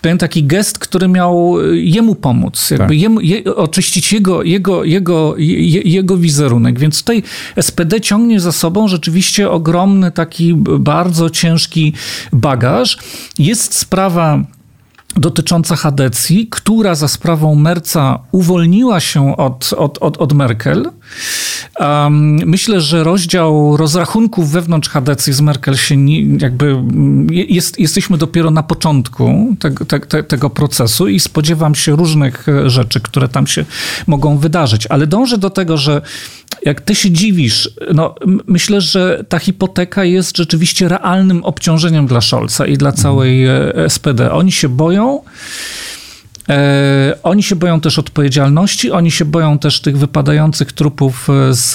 pewien 0.00 0.18
taki 0.18 0.44
gest, 0.44 0.78
który 0.78 1.08
miał 1.08 1.56
e, 1.60 1.76
jemu 1.76 2.14
pomóc, 2.14 2.70
jakby 2.70 2.86
tak. 2.86 2.98
jemu, 2.98 3.20
je, 3.20 3.54
oczyścić 3.54 4.12
jego, 4.12 4.42
jego, 4.42 4.84
jego, 4.84 5.34
je, 5.38 5.80
jego 5.84 6.16
wizerunek. 6.16 6.78
Więc 6.78 6.98
tutaj 6.98 7.22
SPD 7.60 8.00
ciągnie 8.00 8.40
za 8.40 8.52
sobą 8.52 8.88
rzeczywiście 8.88 9.50
ogromny, 9.50 10.10
taki 10.10 10.54
bardzo 10.78 11.30
ciężki 11.30 11.92
bagaż. 12.32 12.98
Jest 13.38 13.74
sprawa 13.74 14.44
dotycząca 15.16 15.76
Hadecji, 15.76 16.46
która 16.50 16.94
za 16.94 17.08
sprawą 17.08 17.54
Merca 17.54 18.18
uwolniła 18.32 19.00
się 19.00 19.36
od, 19.36 19.72
od, 19.72 19.98
od, 19.98 20.16
od 20.16 20.32
Merkel. 20.32 20.90
Um, 21.80 22.38
myślę, 22.46 22.80
że 22.80 23.04
rozdział 23.04 23.76
rozrachunków 23.76 24.50
wewnątrz 24.50 24.88
Hadecji 24.88 25.32
z 25.32 25.40
Merkel 25.40 25.76
się 25.76 25.96
nie, 25.96 26.36
jakby 26.36 26.76
jest, 27.30 27.78
jesteśmy 27.78 28.18
dopiero 28.18 28.50
na 28.50 28.62
początku 28.62 29.56
tego, 29.58 29.84
te, 29.84 30.22
tego 30.22 30.50
procesu 30.50 31.08
i 31.08 31.20
spodziewam 31.20 31.74
się 31.74 31.96
różnych 31.96 32.46
rzeczy, 32.66 33.00
które 33.00 33.28
tam 33.28 33.46
się 33.46 33.64
mogą 34.06 34.38
wydarzyć, 34.38 34.86
ale 34.86 35.06
dążę 35.06 35.38
do 35.38 35.50
tego, 35.50 35.76
że 35.76 36.02
jak 36.64 36.80
ty 36.80 36.94
się 36.94 37.10
dziwisz, 37.10 37.70
no 37.94 38.14
myślę, 38.46 38.80
że 38.80 39.24
ta 39.28 39.38
hipoteka 39.38 40.04
jest 40.04 40.36
rzeczywiście 40.36 40.88
realnym 40.88 41.44
obciążeniem 41.44 42.06
dla 42.06 42.20
Scholza 42.20 42.66
i 42.66 42.76
dla 42.76 42.92
całej 42.92 43.46
e, 43.46 43.72
SPD. 43.88 44.32
Oni 44.32 44.52
się 44.52 44.68
boją. 44.68 45.20
E, 46.48 47.18
oni 47.22 47.42
się 47.42 47.56
boją 47.56 47.80
też 47.80 47.98
odpowiedzialności, 47.98 48.90
oni 48.90 49.10
się 49.10 49.24
boją 49.24 49.58
też 49.58 49.80
tych 49.80 49.98
wypadających 49.98 50.72
trupów 50.72 51.28
e, 51.30 51.54
z 51.54 51.74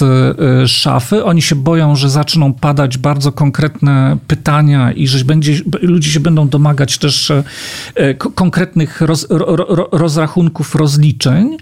szafy, 0.70 1.24
oni 1.24 1.42
się 1.42 1.54
boją, 1.54 1.96
że 1.96 2.10
zaczną 2.10 2.52
padać 2.52 2.98
bardzo 2.98 3.32
konkretne 3.32 4.18
pytania 4.26 4.92
i 4.92 5.06
że 5.06 5.24
będzie, 5.24 5.60
ludzie 5.82 6.10
się 6.10 6.20
będą 6.20 6.48
domagać 6.48 6.98
też 6.98 7.32
konkretnych 8.34 9.00
roz, 9.00 9.26
ro, 9.30 9.56
ro, 9.56 9.88
rozrachunków, 9.92 10.74
rozliczeń. 10.74 11.56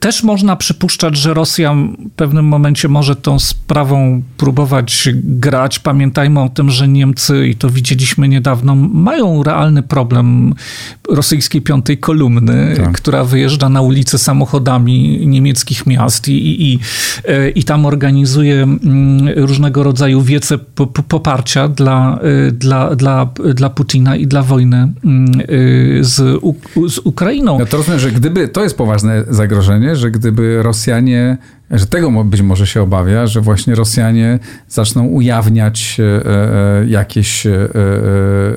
Też 0.00 0.22
można 0.22 0.56
przypuszczać, 0.56 1.16
że 1.16 1.34
Rosja 1.34 1.74
w 1.74 2.10
pewnym 2.16 2.44
momencie 2.44 2.88
może 2.88 3.16
tą 3.16 3.38
sprawą 3.38 4.22
próbować 4.36 5.08
grać. 5.14 5.78
Pamiętajmy 5.78 6.40
o 6.40 6.48
tym, 6.48 6.70
że 6.70 6.88
Niemcy, 6.88 7.48
i 7.48 7.54
to 7.54 7.70
widzieliśmy 7.70 8.28
niedawno, 8.28 8.74
mają 8.74 9.42
realny 9.42 9.82
problem 9.82 10.54
rosyjskiej 11.08 11.62
piątej 11.62 11.98
kolumny, 11.98 12.74
tak. 12.76 12.92
która 12.92 13.24
wyjeżdża 13.24 13.68
na 13.68 13.80
ulice 13.80 14.18
samochodami 14.18 15.26
niemieckich 15.26 15.86
miast 15.86 16.28
i, 16.28 16.32
i, 16.32 16.72
i, 16.72 16.78
i 17.54 17.64
tam 17.64 17.86
organizuje 17.86 18.62
mm, 18.62 19.28
różnego 19.36 19.82
rodzaju 19.82 20.22
wiece 20.22 20.58
poparcia 21.08 21.68
dla, 21.68 22.18
dla, 22.52 22.94
dla, 22.94 23.28
dla 23.54 23.70
Putina 23.70 24.16
i 24.16 24.26
dla 24.26 24.42
wojny 24.42 24.92
mm, 25.04 25.32
z, 26.00 26.40
z 26.88 26.98
Ukrainą. 27.04 27.58
Ja 27.58 27.66
to 27.66 27.76
rozumiem, 27.76 28.00
że 28.00 28.12
gdyby 28.12 28.43
to 28.48 28.62
jest 28.62 28.76
poważne 28.76 29.24
zagrożenie, 29.28 29.96
że 29.96 30.10
gdyby 30.10 30.62
Rosjanie, 30.62 31.36
że 31.78 31.86
tego 31.86 32.24
być 32.24 32.42
może 32.42 32.66
się 32.66 32.82
obawia, 32.82 33.26
że 33.26 33.40
właśnie 33.40 33.74
Rosjanie 33.74 34.38
zaczną 34.68 35.06
ujawniać 35.06 35.96
e, 36.00 36.26
e, 36.26 36.86
jakieś 36.86 37.46
e, 37.46 37.50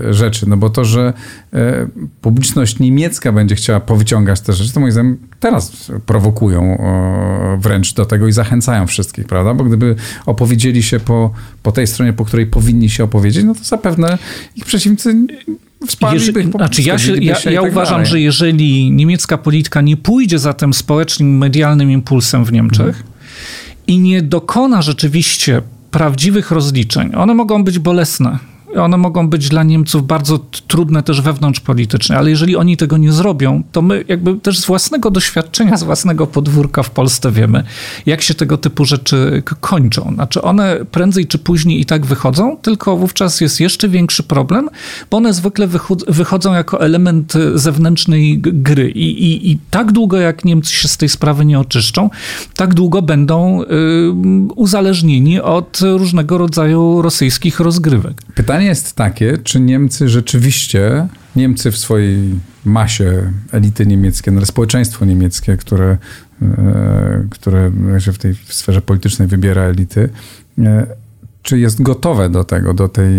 rzeczy. 0.09 0.49
No 0.49 0.57
bo 0.57 0.69
to, 0.69 0.85
że 0.85 1.13
publiczność 2.21 2.79
niemiecka 2.79 3.31
będzie 3.31 3.55
chciała 3.55 3.79
powyciągać 3.79 4.41
te 4.41 4.53
rzeczy, 4.53 4.73
to 4.73 4.79
moim 4.79 4.91
zdaniem 4.91 5.17
teraz 5.39 5.91
prowokują 6.05 6.77
wręcz 7.57 7.93
do 7.93 8.05
tego 8.05 8.27
i 8.27 8.31
zachęcają 8.31 8.87
wszystkich, 8.87 9.25
prawda? 9.25 9.53
Bo 9.53 9.63
gdyby 9.63 9.95
opowiedzieli 10.25 10.83
się 10.83 10.99
po, 10.99 11.31
po 11.63 11.71
tej 11.71 11.87
stronie, 11.87 12.13
po 12.13 12.25
której 12.25 12.45
powinni 12.45 12.89
się 12.89 13.03
opowiedzieć, 13.03 13.43
no 13.45 13.55
to 13.55 13.63
zapewne 13.63 14.17
ich 14.55 14.65
przeciwnicy 14.65 15.15
Wsparliby 15.85 16.41
ich, 16.41 16.51
znaczy 16.51 16.81
ja, 16.81 16.97
się, 16.97 17.17
ja, 17.17 17.35
ja 17.51 17.61
tak 17.61 17.71
uważam, 17.71 17.93
dalej. 17.93 18.11
że 18.11 18.19
jeżeli 18.19 18.91
niemiecka 18.91 19.37
polityka 19.37 19.81
nie 19.81 19.97
pójdzie 19.97 20.39
za 20.39 20.53
tym 20.53 20.73
społecznym, 20.73 21.37
medialnym 21.37 21.91
impulsem 21.91 22.45
w 22.45 22.51
Niemczech. 22.51 23.03
I 23.87 23.99
nie 23.99 24.21
dokona 24.21 24.81
rzeczywiście 24.81 25.61
prawdziwych 25.91 26.51
rozliczeń, 26.51 27.15
one 27.15 27.33
mogą 27.33 27.63
być 27.63 27.79
bolesne, 27.79 28.39
One 28.75 28.97
mogą 28.97 29.29
być 29.29 29.49
dla 29.49 29.63
Niemców 29.63 30.07
bardzo 30.07 30.39
trudne 30.67 31.03
też 31.03 31.21
wewnątrzpolitycznie, 31.21 32.17
ale 32.17 32.29
jeżeli 32.29 32.55
oni 32.55 32.77
tego 32.77 32.97
nie 32.97 33.11
zrobią, 33.11 33.63
to 33.71 33.81
my 33.81 34.03
jakby 34.07 34.35
też 34.35 34.59
z 34.59 34.65
własnego 34.65 35.11
doświadczenia, 35.11 35.77
z 35.77 35.83
własnego 35.83 36.27
podwórka 36.27 36.83
w 36.83 36.89
Polsce 36.89 37.31
wiemy, 37.31 37.63
jak 38.05 38.21
się 38.21 38.33
tego 38.33 38.57
typu 38.57 38.85
rzeczy 38.85 39.43
kończą. 39.59 40.11
Znaczy 40.13 40.41
one 40.41 40.77
prędzej 40.91 41.27
czy 41.27 41.37
później 41.37 41.81
i 41.81 41.85
tak 41.85 42.05
wychodzą, 42.05 42.57
tylko 42.61 42.97
wówczas 42.97 43.41
jest 43.41 43.59
jeszcze 43.59 43.89
większy 43.89 44.23
problem, 44.23 44.69
bo 45.11 45.17
one 45.17 45.33
zwykle 45.33 45.67
wychodzą 46.07 46.53
jako 46.53 46.81
element 46.81 47.33
zewnętrznej 47.55 48.39
gry 48.39 48.91
I, 48.91 49.23
i, 49.23 49.51
i 49.51 49.59
tak 49.71 49.91
długo 49.91 50.17
jak 50.17 50.45
Niemcy 50.45 50.73
się 50.73 50.87
z 50.87 50.97
tej 50.97 51.09
sprawy 51.09 51.45
nie 51.45 51.59
oczyszczą, 51.59 52.09
tak 52.55 52.73
długo 52.73 53.01
będą 53.01 53.63
y, 53.63 53.65
uzależnieni 54.55 55.41
od 55.41 55.79
różnego 55.81 56.37
rodzaju 56.37 57.01
rosyjskich 57.01 57.59
rozgrywek. 57.59 58.21
Pytanie 58.35 58.56
jest 58.61 58.93
takie, 58.93 59.37
czy 59.37 59.59
Niemcy 59.59 60.09
rzeczywiście, 60.09 61.07
Niemcy 61.35 61.71
w 61.71 61.77
swojej 61.77 62.39
masie, 62.65 63.31
elity 63.51 63.85
niemieckie, 63.85 64.31
no 64.31 64.45
społeczeństwo 64.45 65.05
niemieckie, 65.05 65.57
które, 65.57 65.97
e, 66.41 67.27
które 67.29 67.71
w 68.13 68.17
tej 68.17 68.35
sferze 68.45 68.81
politycznej 68.81 69.27
wybiera 69.27 69.61
elity, 69.61 70.09
e, 70.59 70.87
czy 71.41 71.59
jest 71.59 71.81
gotowe 71.81 72.29
do 72.29 72.43
tego, 72.43 72.73
do 72.73 72.89
tej, 72.89 73.13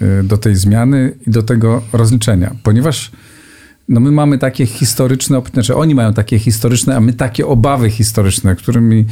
e, 0.00 0.22
do 0.24 0.38
tej 0.38 0.56
zmiany 0.56 1.14
i 1.26 1.30
do 1.30 1.42
tego 1.42 1.82
rozliczenia? 1.92 2.54
Ponieważ 2.62 3.10
no 3.88 4.00
my 4.00 4.10
mamy 4.10 4.38
takie 4.38 4.66
historyczne, 4.66 5.42
znaczy 5.52 5.76
oni 5.76 5.94
mają 5.94 6.14
takie 6.14 6.38
historyczne, 6.38 6.96
a 6.96 7.00
my 7.00 7.12
takie 7.12 7.46
obawy 7.46 7.90
historyczne, 7.90 8.56
którymi 8.56 9.04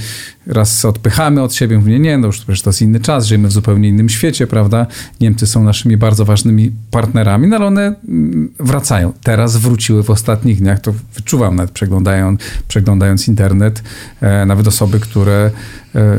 raz 0.47 0.85
odpychamy 0.85 1.42
od 1.42 1.54
siebie, 1.54 1.78
mówię, 1.78 1.99
nie, 1.99 2.18
no 2.18 2.26
już 2.26 2.38
przecież 2.38 2.62
to 2.62 2.71
jest 2.71 2.83
inny 2.83 3.00
czas, 3.00 3.26
żyjemy 3.26 3.49
w 3.49 3.52
zupełnie 3.52 3.88
innym 3.88 4.09
świecie, 4.09 4.47
prawda? 4.47 4.87
Niemcy 5.21 5.47
są 5.47 5.64
naszymi 5.64 5.97
bardzo 5.97 6.25
ważnymi 6.25 6.71
partnerami, 6.90 7.49
no 7.49 7.56
ale 7.56 7.66
one 7.66 7.95
mm, 8.09 8.52
wracają. 8.59 9.12
Teraz 9.23 9.56
wróciły 9.56 10.02
w 10.02 10.11
ostatnich 10.11 10.59
dniach, 10.59 10.80
to 10.80 10.95
wyczuwam 11.14 11.56
nawet 11.56 11.71
przeglądając, 11.71 12.40
przeglądając 12.68 13.28
internet, 13.28 13.83
e, 14.21 14.47
nawet 14.47 14.68
osoby, 14.68 15.00
które 15.00 15.50
e, 15.95 16.16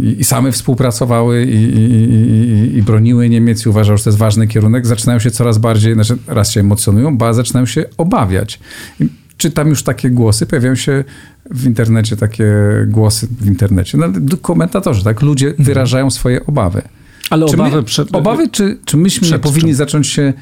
i, 0.00 0.20
i 0.20 0.24
same 0.24 0.52
współpracowały 0.52 1.44
i, 1.44 1.56
i, 1.56 2.78
i, 2.78 2.82
broniły 2.82 3.28
Niemiec 3.28 3.66
i 3.66 3.68
uważały, 3.68 3.98
że 3.98 4.04
to 4.04 4.10
jest 4.10 4.18
ważny 4.18 4.46
kierunek, 4.46 4.86
zaczynają 4.86 5.18
się 5.18 5.30
coraz 5.30 5.58
bardziej, 5.58 5.94
znaczy 5.94 6.18
raz 6.26 6.50
się 6.50 6.60
emocjonują, 6.60 7.18
ba 7.18 7.32
zaczynają 7.32 7.66
się 7.66 7.75
obawiać. 7.96 8.60
I 9.00 9.08
czytam 9.36 9.68
już 9.68 9.82
takie 9.82 10.10
głosy, 10.10 10.46
pojawiają 10.46 10.74
się 10.74 11.04
w 11.50 11.66
internecie 11.66 12.16
takie 12.16 12.46
głosy, 12.86 13.28
w 13.40 13.46
internecie, 13.46 13.98
no, 13.98 14.06
komentatorzy, 14.42 15.04
tak? 15.04 15.22
Ludzie 15.22 15.48
mhm. 15.48 15.64
wyrażają 15.64 16.10
swoje 16.10 16.46
obawy. 16.46 16.82
Ale 17.30 17.46
czy 17.46 17.54
obawy 17.54 17.76
my, 17.76 17.82
przed... 17.82 18.14
Obawy, 18.14 18.48
czy, 18.48 18.78
czy 18.84 18.96
myśmy 18.96 19.38
powinni 19.38 19.70
czym? 19.70 19.76
zacząć 19.76 20.06
się 20.06 20.32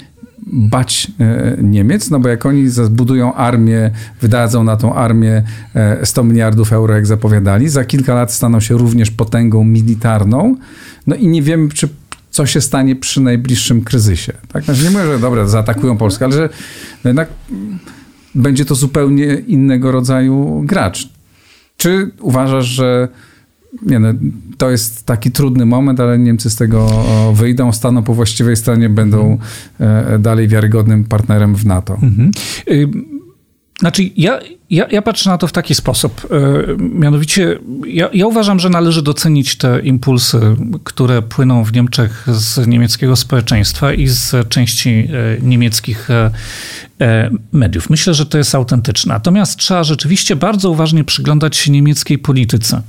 bać 0.47 1.13
e, 1.21 1.57
Niemiec, 1.63 2.11
no 2.11 2.21
bo 2.21 2.29
jak 2.29 2.47
oni 2.47 2.69
zbudują 2.69 3.35
armię, 3.35 3.91
wydadzą 4.21 4.65
na 4.65 4.77
tą 4.77 4.95
armię 4.95 5.43
100 6.05 6.21
e, 6.21 6.25
miliardów 6.25 6.73
euro, 6.73 6.95
jak 6.95 7.07
zapowiadali, 7.07 7.69
za 7.69 7.85
kilka 7.85 8.15
lat 8.15 8.33
staną 8.33 8.61
się 8.61 8.79
również 8.79 9.11
potęgą 9.11 9.65
militarną, 9.65 10.57
no 11.07 11.17
i 11.17 11.29
nie 11.29 11.43
wiemy, 11.43 11.69
czy 11.69 11.89
co 12.35 12.47
się 12.47 12.61
stanie 12.61 12.97
przy 12.97 13.21
najbliższym 13.21 13.85
kryzysie. 13.85 14.33
Tak? 14.53 14.65
Znaczy 14.65 14.85
nie 14.85 14.91
mówię, 14.91 15.05
że 15.05 15.19
dobra, 15.19 15.47
zaatakują 15.47 15.97
Polskę, 15.97 16.25
ale 16.25 16.35
że 16.35 16.49
jednak 17.05 17.29
będzie 18.35 18.65
to 18.65 18.75
zupełnie 18.75 19.35
innego 19.35 19.93
rodzaju 19.93 20.63
gracz. 20.65 21.09
Czy 21.77 22.11
uważasz, 22.21 22.67
że 22.67 23.09
nie 23.83 23.99
no, 23.99 24.09
to 24.59 24.71
jest 24.71 25.07
taki 25.07 25.31
trudny 25.31 25.67
moment, 25.67 26.01
ale 26.01 26.19
Niemcy 26.19 26.51
z 26.51 26.57
tego 26.57 27.05
wyjdą, 27.35 27.73
staną 27.73 28.03
po 28.03 28.15
właściwej 28.15 28.57
stronie, 28.57 28.89
będą 28.89 29.39
mhm. 29.81 30.23
dalej 30.23 30.49
wiarygodnym 30.49 31.05
partnerem 31.05 31.55
w 31.55 31.67
NATO? 31.67 31.99
Mhm. 32.03 32.31
Znaczy, 33.85 34.11
ja, 34.17 34.41
ja, 34.71 34.87
ja, 34.91 35.03
patrzę 35.03 35.31
na 35.31 35.39
to 35.39 35.47
w 35.47 35.53
taki 35.53 35.75
sposób. 35.75 36.25
Y, 36.25 36.77
mianowicie, 36.79 37.59
ja, 37.87 38.09
ja, 38.13 38.27
uważam, 38.27 38.61
że 38.61 38.71
należy 38.71 39.03
docenić 39.03 39.57
te 39.57 39.81
impulsy, 39.81 40.41
które 40.85 41.23
płyną 41.23 41.65
w 41.65 41.73
Niemczech 41.73 42.27
z 42.33 42.67
niemieckiego 42.67 43.17
społeczeństwa 43.17 43.93
i 43.93 44.07
z 44.07 44.49
części 44.49 45.09
niemieckich 45.43 46.09
E, 47.01 47.31
mediów. 47.53 47.91
Myślę, 47.91 48.15
że 48.15 48.27
to 48.27 48.39
jest 48.39 48.55
autentyczne. 48.55 49.15
Natomiast 49.15 49.57
trzeba 49.57 49.85
rzeczywiście 49.85 50.37
bardzo 50.37 50.71
uważnie 50.71 51.05
przyglądać 51.05 51.57
się 51.57 51.73
niemieckiej 51.73 52.19
polityce 52.19 52.83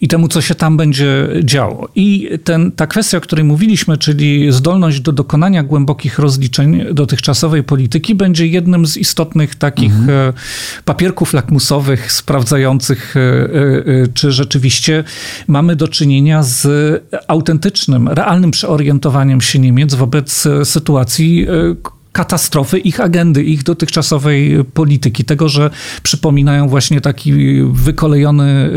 i 0.00 0.08
temu, 0.08 0.28
co 0.28 0.40
się 0.40 0.54
tam 0.54 0.76
będzie 0.76 1.28
działo. 1.44 1.88
I 1.94 2.28
ten, 2.44 2.72
ta 2.72 2.86
kwestia, 2.86 3.18
o 3.18 3.20
której 3.20 3.44
mówiliśmy, 3.44 3.98
czyli 3.98 4.52
zdolność 4.52 5.00
do 5.00 5.12
dokonania 5.12 5.62
głębokich 5.62 6.18
rozliczeń 6.18 6.84
dotychczasowej 6.92 7.62
polityki, 7.62 8.14
będzie 8.14 8.46
jednym 8.46 8.86
z 8.86 8.96
istotnych 8.96 9.54
takich 9.54 9.92
mhm. 9.92 10.10
E, 10.28 10.32
papierków 10.84 11.32
lakmusowych 11.32 12.12
sprawdzających, 12.12 13.14
e, 13.16 14.08
czy 14.14 14.32
rzeczywiście 14.32 15.04
mamy 15.48 15.76
do 15.76 15.88
czynienia 15.88 16.42
z 16.42 16.66
autentycznym, 17.28 18.08
realnym 18.08 18.50
przeorientowaniem 18.50 19.40
się 19.40 19.58
Niemiec 19.58 19.94
wobec 19.94 20.48
sytuacji, 20.64 21.46
katastrofy 22.12 22.78
ich 22.78 23.00
agendy, 23.00 23.44
ich 23.44 23.62
dotychczasowej 23.62 24.64
polityki. 24.64 25.24
Tego, 25.24 25.48
że 25.48 25.70
przypominają 26.02 26.68
właśnie 26.68 27.00
taki 27.00 27.32
wykolejony 27.72 28.70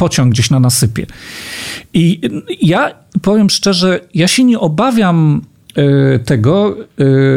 pociąg 0.00 0.32
gdzieś 0.32 0.50
na 0.50 0.60
nasypie. 0.60 1.06
I 1.94 2.20
ja 2.62 2.94
powiem 3.22 3.50
szczerze, 3.50 4.00
ja 4.14 4.28
się 4.28 4.44
nie 4.44 4.58
obawiam 4.58 5.42
y, 5.78 6.18
tego, 6.24 6.76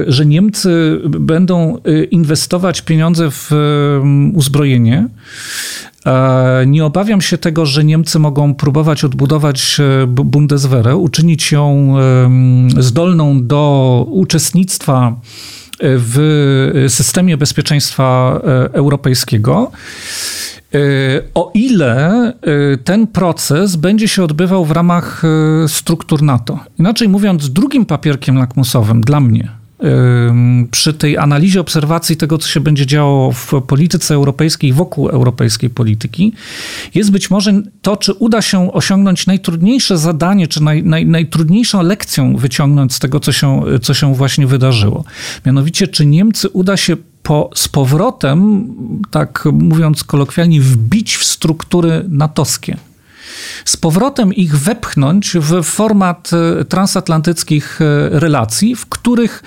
że 0.08 0.26
Niemcy 0.26 1.02
będą 1.06 1.78
inwestować 2.12 2.82
pieniądze 2.82 3.32
w 3.32 3.52
uzbrojenie, 4.34 5.08
nie 6.68 6.86
obawiam 6.86 7.22
się 7.22 7.38
tego, 7.38 7.66
że 7.66 7.84
Niemcy 7.84 8.20
mogą 8.20 8.54
próbować 8.54 9.04
odbudować 9.04 9.80
e, 9.80 10.08
Bundeswehrę, 10.08 10.96
uczynić 10.96 11.52
ją 11.52 11.96
zdolną 12.80 13.48
do 13.48 14.06
uczestnictwa 14.10 15.16
e, 15.16 15.63
w 15.84 16.86
systemie 16.88 17.38
bezpieczeństwa 17.38 18.40
e, 18.44 18.74
europejskiego. 18.74 19.72
O 21.34 21.52
ile 21.54 22.34
ten 22.84 23.08
proces 23.08 23.76
będzie 23.76 24.08
się 24.08 24.24
odbywał 24.24 24.66
w 24.66 24.72
ramach 24.72 25.24
struktur 25.68 26.22
NATO. 26.22 26.60
Inaczej 26.80 27.10
mówiąc, 27.10 27.50
drugim 27.50 27.86
papierkiem 27.86 28.38
lakmusowym 28.38 29.02
dla 29.02 29.20
mnie 29.20 29.63
przy 30.72 30.94
tej 30.94 31.18
analizie, 31.18 31.62
obserwacji 31.62 32.18
tego, 32.18 32.38
co 32.38 32.48
się 32.48 32.60
będzie 32.60 32.86
działo 32.86 33.32
w 33.32 33.52
polityce 33.68 34.16
europejskiej, 34.16 34.74
wokół 34.74 35.10
europejskiej 35.10 35.70
polityki, 35.70 36.34
jest 36.96 37.12
być 37.12 37.30
może 37.30 37.62
to, 37.82 37.98
czy 37.98 38.14
uda 38.14 38.42
się 38.42 38.74
osiągnąć 38.74 39.28
najtrudniejsze 39.28 39.98
zadanie, 39.98 40.48
czy 40.48 40.64
naj, 40.64 40.84
naj, 40.84 41.06
najtrudniejszą 41.06 41.82
lekcję 41.82 42.34
wyciągnąć 42.38 42.94
z 42.94 43.00
tego, 43.00 43.20
co 43.20 43.32
się, 43.32 43.62
co 43.82 43.94
się 43.94 44.16
właśnie 44.16 44.48
wydarzyło. 44.48 45.04
Mianowicie, 45.46 45.88
czy 45.88 46.06
Niemcy 46.06 46.50
uda 46.50 46.78
się 46.78 46.98
po, 47.24 47.50
z 47.56 47.68
powrotem, 47.68 48.68
tak 49.12 49.46
mówiąc 49.54 50.04
kolokwialnie, 50.04 50.62
wbić 50.62 51.16
w 51.16 51.24
struktury 51.24 52.06
natowskie 52.10 52.78
z 53.66 53.78
powrotem 53.78 54.34
ich 54.34 54.58
wepchnąć 54.60 55.38
w 55.40 55.64
format 55.64 56.32
e, 56.34 56.66
transatlantyckich 56.66 57.80
e, 57.82 58.10
relacji, 58.20 58.76
w 58.76 58.86
których 58.86 59.44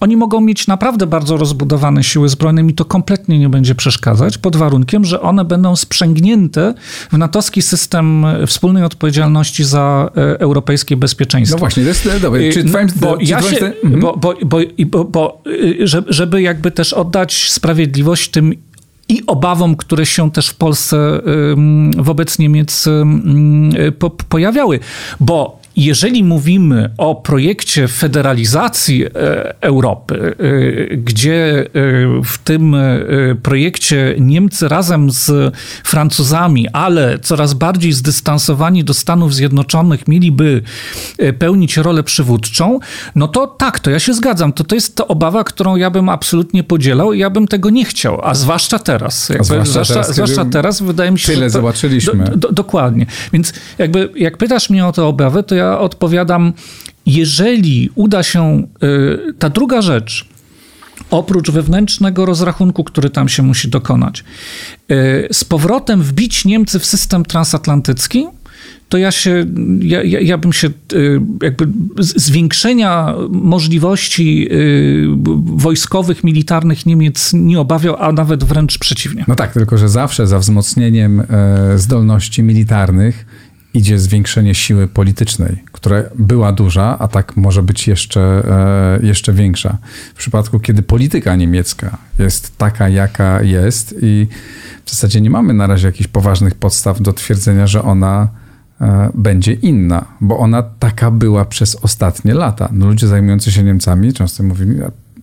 oni 0.00 0.16
mogą 0.16 0.40
mieć 0.40 0.66
naprawdę 0.66 1.06
bardzo 1.06 1.36
rozbudowane 1.36 2.04
siły 2.04 2.28
zbrojne, 2.28 2.62
mi 2.62 2.74
to 2.74 2.84
kompletnie 2.84 3.38
nie 3.38 3.48
będzie 3.48 3.74
przeszkadzać, 3.74 4.38
pod 4.38 4.56
warunkiem, 4.56 5.04
że 5.04 5.20
one 5.20 5.44
będą 5.44 5.76
sprzęgnięte 5.76 6.74
w 7.12 7.18
natowski 7.18 7.62
system 7.62 8.26
wspólnej 8.46 8.84
odpowiedzialności 8.84 9.64
za 9.64 10.10
e, 10.16 10.40
europejskie 10.40 10.96
bezpieczeństwo. 10.96 11.56
No 11.56 11.58
właśnie, 11.58 11.82
to 11.82 11.88
jest 11.88 12.08
dobre. 12.22 12.52
Czy 12.52 12.64
twoim, 12.64 12.88
bo 12.96 13.18
czy 13.18 13.24
ja 13.24 13.42
się, 13.42 13.66
mhm. 13.66 14.00
bo, 14.00 14.16
bo, 14.16 14.34
bo, 14.44 14.58
bo, 14.86 15.04
bo, 15.04 15.42
żeby 16.08 16.42
jakby 16.42 16.70
też 16.70 16.92
oddać 16.92 17.50
sprawiedliwość 17.50 18.30
tym 18.30 18.54
i 19.10 19.22
obawom, 19.26 19.76
które 19.76 20.06
się 20.06 20.30
też 20.30 20.48
w 20.48 20.54
Polsce 20.54 21.20
wobec 21.96 22.38
Niemiec 22.38 22.88
pojawiały. 24.28 24.80
Bo 25.20 25.59
jeżeli 25.84 26.24
mówimy 26.24 26.90
o 26.98 27.14
projekcie 27.14 27.88
federalizacji 27.88 29.04
e, 29.04 29.10
Europy, 29.60 30.34
e, 30.90 30.96
gdzie 30.96 31.60
e, 31.60 31.66
w 32.24 32.38
tym 32.44 32.76
projekcie 33.42 34.14
Niemcy 34.18 34.68
razem 34.68 35.10
z 35.10 35.54
Francuzami, 35.84 36.68
ale 36.68 37.18
coraz 37.18 37.54
bardziej 37.54 37.92
zdystansowani 37.92 38.84
do 38.84 38.94
Stanów 38.94 39.34
Zjednoczonych, 39.34 40.08
mieliby 40.08 40.62
pełnić 41.38 41.76
rolę 41.76 42.02
przywódczą, 42.02 42.78
no 43.14 43.28
to 43.28 43.46
tak, 43.46 43.80
to 43.80 43.90
ja 43.90 43.98
się 43.98 44.14
zgadzam. 44.14 44.52
To, 44.52 44.64
to 44.64 44.74
jest 44.74 44.96
ta 44.96 45.08
obawa, 45.08 45.44
którą 45.44 45.76
ja 45.76 45.90
bym 45.90 46.08
absolutnie 46.08 46.64
podzielał 46.64 47.12
i 47.12 47.18
ja 47.18 47.30
bym 47.30 47.48
tego 47.48 47.70
nie 47.70 47.84
chciał, 47.84 48.20
a 48.24 48.34
zwłaszcza 48.34 48.78
teraz. 48.78 49.28
Jakby, 49.28 49.42
a 49.42 49.44
zwłaszcza, 49.44 49.84
zwłaszcza, 49.84 49.94
teraz, 49.94 50.14
zwłaszcza 50.14 50.44
teraz 50.44 50.82
wydaje 50.82 51.10
mi 51.10 51.18
się, 51.18 51.32
tyle 51.32 51.48
że 51.48 51.52
to, 51.52 51.58
zobaczyliśmy. 51.58 52.24
Do, 52.24 52.36
do, 52.36 52.52
dokładnie. 52.52 53.06
Więc 53.32 53.52
jakby 53.78 54.10
jak 54.16 54.36
pytasz 54.36 54.70
mnie 54.70 54.86
o 54.86 54.92
te 54.92 55.04
obawy, 55.04 55.42
to 55.42 55.54
ja 55.54 55.69
odpowiadam 55.78 56.52
jeżeli 57.06 57.90
uda 57.94 58.22
się 58.22 58.66
y, 58.82 59.34
ta 59.38 59.48
druga 59.48 59.82
rzecz, 59.82 60.28
oprócz 61.10 61.50
wewnętrznego 61.50 62.26
rozrachunku, 62.26 62.84
który 62.84 63.10
tam 63.10 63.28
się 63.28 63.42
musi 63.42 63.68
dokonać, 63.68 64.24
y, 64.90 65.28
z 65.32 65.44
powrotem 65.44 66.02
wbić 66.02 66.44
Niemcy 66.44 66.78
w 66.78 66.86
system 66.86 67.24
transatlantycki, 67.24 68.26
to 68.88 68.98
ja 68.98 69.10
się, 69.10 69.46
ja, 69.80 70.02
ja, 70.02 70.20
ja 70.20 70.38
bym 70.38 70.52
się 70.52 70.68
y, 70.92 71.20
jakby 71.42 71.68
zwiększenia 71.98 73.14
możliwości 73.30 74.48
wojskowych, 75.44 76.24
militarnych 76.24 76.86
Niemiec 76.86 77.30
nie 77.34 77.60
obawiał, 77.60 77.96
a 77.98 78.12
nawet 78.12 78.44
wręcz 78.44 78.78
przeciwnie. 78.78 79.24
No 79.28 79.34
tak, 79.34 79.52
tylko 79.52 79.78
że 79.78 79.88
zawsze 79.88 80.26
za 80.26 80.38
wzmocnieniem 80.38 81.20
e, 81.20 81.78
zdolności 81.78 82.42
militarnych 82.42 83.26
idzie 83.74 83.98
zwiększenie 83.98 84.54
siły 84.54 84.88
politycznej, 84.88 85.64
która 85.72 86.02
była 86.18 86.52
duża, 86.52 86.98
a 86.98 87.08
tak 87.08 87.36
może 87.36 87.62
być 87.62 87.88
jeszcze, 87.88 88.20
e, 89.00 89.06
jeszcze 89.06 89.32
większa. 89.32 89.78
W 90.14 90.18
przypadku, 90.18 90.60
kiedy 90.60 90.82
polityka 90.82 91.36
niemiecka 91.36 91.98
jest 92.18 92.58
taka, 92.58 92.88
jaka 92.88 93.42
jest 93.42 93.94
i 94.02 94.26
w 94.84 94.90
zasadzie 94.90 95.20
nie 95.20 95.30
mamy 95.30 95.54
na 95.54 95.66
razie 95.66 95.86
jakichś 95.86 96.08
poważnych 96.08 96.54
podstaw 96.54 97.02
do 97.02 97.12
twierdzenia, 97.12 97.66
że 97.66 97.82
ona 97.82 98.28
e, 98.80 99.10
będzie 99.14 99.52
inna, 99.52 100.04
bo 100.20 100.38
ona 100.38 100.62
taka 100.62 101.10
była 101.10 101.44
przez 101.44 101.76
ostatnie 101.76 102.34
lata. 102.34 102.68
No, 102.72 102.86
ludzie 102.86 103.06
zajmujący 103.06 103.52
się 103.52 103.62
Niemcami 103.62 104.12
często 104.12 104.42
mówili, 104.42 104.80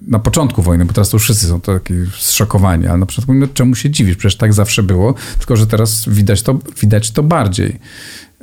na 0.07 0.19
początku 0.19 0.61
wojny, 0.61 0.85
bo 0.85 0.93
teraz 0.93 1.09
to 1.09 1.19
wszyscy 1.19 1.47
są 1.47 1.61
taki 1.61 1.93
zszokowani, 2.17 2.87
ale 2.87 2.97
na 2.97 3.05
początku 3.05 3.33
no, 3.33 3.47
czemu 3.53 3.75
się 3.75 3.89
dziwisz? 3.89 4.15
Przecież 4.15 4.37
tak 4.37 4.53
zawsze 4.53 4.83
było, 4.83 5.13
tylko 5.37 5.55
że 5.55 5.67
teraz 5.67 6.09
widać 6.09 6.41
to, 6.41 6.59
widać 6.81 7.11
to 7.11 7.23
bardziej. 7.23 7.79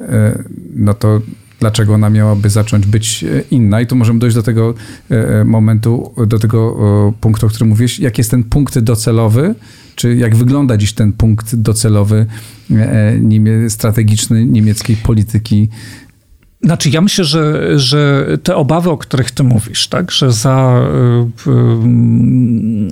E, 0.00 0.42
no 0.74 0.94
to 0.94 1.20
dlaczego 1.60 1.94
ona 1.94 2.10
miałaby 2.10 2.50
zacząć 2.50 2.86
być 2.86 3.24
e, 3.24 3.42
inna. 3.50 3.80
I 3.80 3.86
tu 3.86 3.96
możemy 3.96 4.18
dojść 4.18 4.36
do 4.36 4.42
tego 4.42 4.74
e, 5.10 5.44
momentu, 5.44 6.14
do 6.26 6.38
tego 6.38 6.76
punktu, 7.20 7.46
o 7.46 7.48
którym 7.48 7.68
mówisz. 7.68 8.00
Jak 8.00 8.18
jest 8.18 8.30
ten 8.30 8.44
punkt 8.44 8.78
docelowy, 8.78 9.54
czy 9.94 10.16
jak 10.16 10.36
wygląda 10.36 10.76
dziś 10.76 10.92
ten 10.92 11.12
punkt 11.12 11.54
docelowy 11.54 12.26
strategiczny 13.68 14.46
niemieckiej 14.46 14.96
polityki 14.96 15.68
znaczy, 16.64 16.90
ja 16.90 17.00
myślę, 17.00 17.24
że, 17.24 17.78
że 17.78 18.26
te 18.42 18.56
obawy, 18.56 18.90
o 18.90 18.98
których 18.98 19.30
ty 19.30 19.42
mówisz, 19.42 19.88
tak, 19.88 20.10
że 20.10 20.32
za 20.32 20.82
y, 21.46 21.50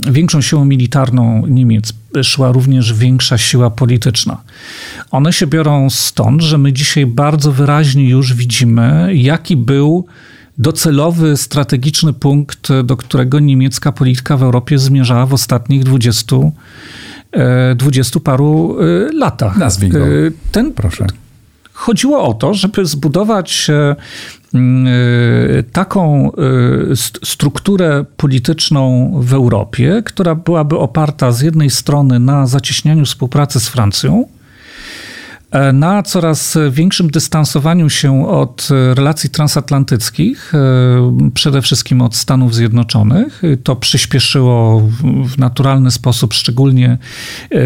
y, 0.09 0.13
większą 0.13 0.41
siłą 0.41 0.65
militarną 0.65 1.47
Niemiec 1.47 1.93
szła 2.23 2.53
również 2.53 2.95
większa 2.95 3.39
siła 3.39 3.71
polityczna. 3.71 4.43
One 5.11 5.33
się 5.33 5.47
biorą 5.47 5.91
stąd, 5.91 6.43
że 6.43 6.59
my 6.59 6.73
dzisiaj 6.73 7.07
bardzo 7.07 7.53
wyraźnie 7.53 8.09
już 8.09 8.35
widzimy, 8.35 9.11
jaki 9.15 9.57
był 9.57 10.07
docelowy, 10.59 11.37
strategiczny 11.37 12.13
punkt, 12.13 12.69
do 12.85 12.97
którego 12.97 13.41
niemiecka 13.41 13.93
polityka 13.93 14.37
w 14.37 14.43
Europie 14.43 14.79
zmierzała 14.79 15.27
w 15.27 15.35
ostatnich 15.35 15.85
20 15.85 16.37
e, 17.33 17.75
dwudziestu 17.75 18.21
paru 18.21 18.77
e, 18.81 19.13
latach. 19.13 19.57
Nazwij 19.57 19.91
go. 19.91 19.99
E, 19.99 20.11
ten, 20.53 20.73
Proszę. 20.73 21.07
Chodziło 21.83 22.23
o 22.23 22.35
to, 22.35 22.55
żeby 22.55 22.87
zbudować 22.87 23.71
e, 23.71 23.97
taką 25.73 26.33
e, 26.33 26.37
strukturę 27.25 28.05
polityczną 28.17 29.13
w 29.21 29.35
Europie, 29.35 30.03
która 30.05 30.35
byłaby 30.35 30.79
oparta 30.79 31.33
z 31.33 31.41
jednej 31.41 31.71
strony 31.71 32.19
na 32.19 32.47
zacieśnianiu 32.47 33.05
współpracy 33.05 33.61
z 33.61 33.69
Francją, 33.69 34.29
e, 35.51 35.73
na 35.73 36.03
coraz 36.03 36.59
większym 36.71 37.11
dystansowaniu 37.11 37.91
się 37.91 38.29
od 38.29 38.69
relacji 38.95 39.31
transatlantyckich, 39.31 40.53
przede 41.35 41.63
wszystkim 41.63 42.03
od 42.03 42.17
Stanów 42.17 42.55
Zjednoczonych. 42.55 43.43
To 43.65 43.77
przyspieszyło 43.77 44.81
w 45.25 45.39
naturalny 45.39 45.91
sposób, 45.91 46.35
szczególnie 46.35 46.99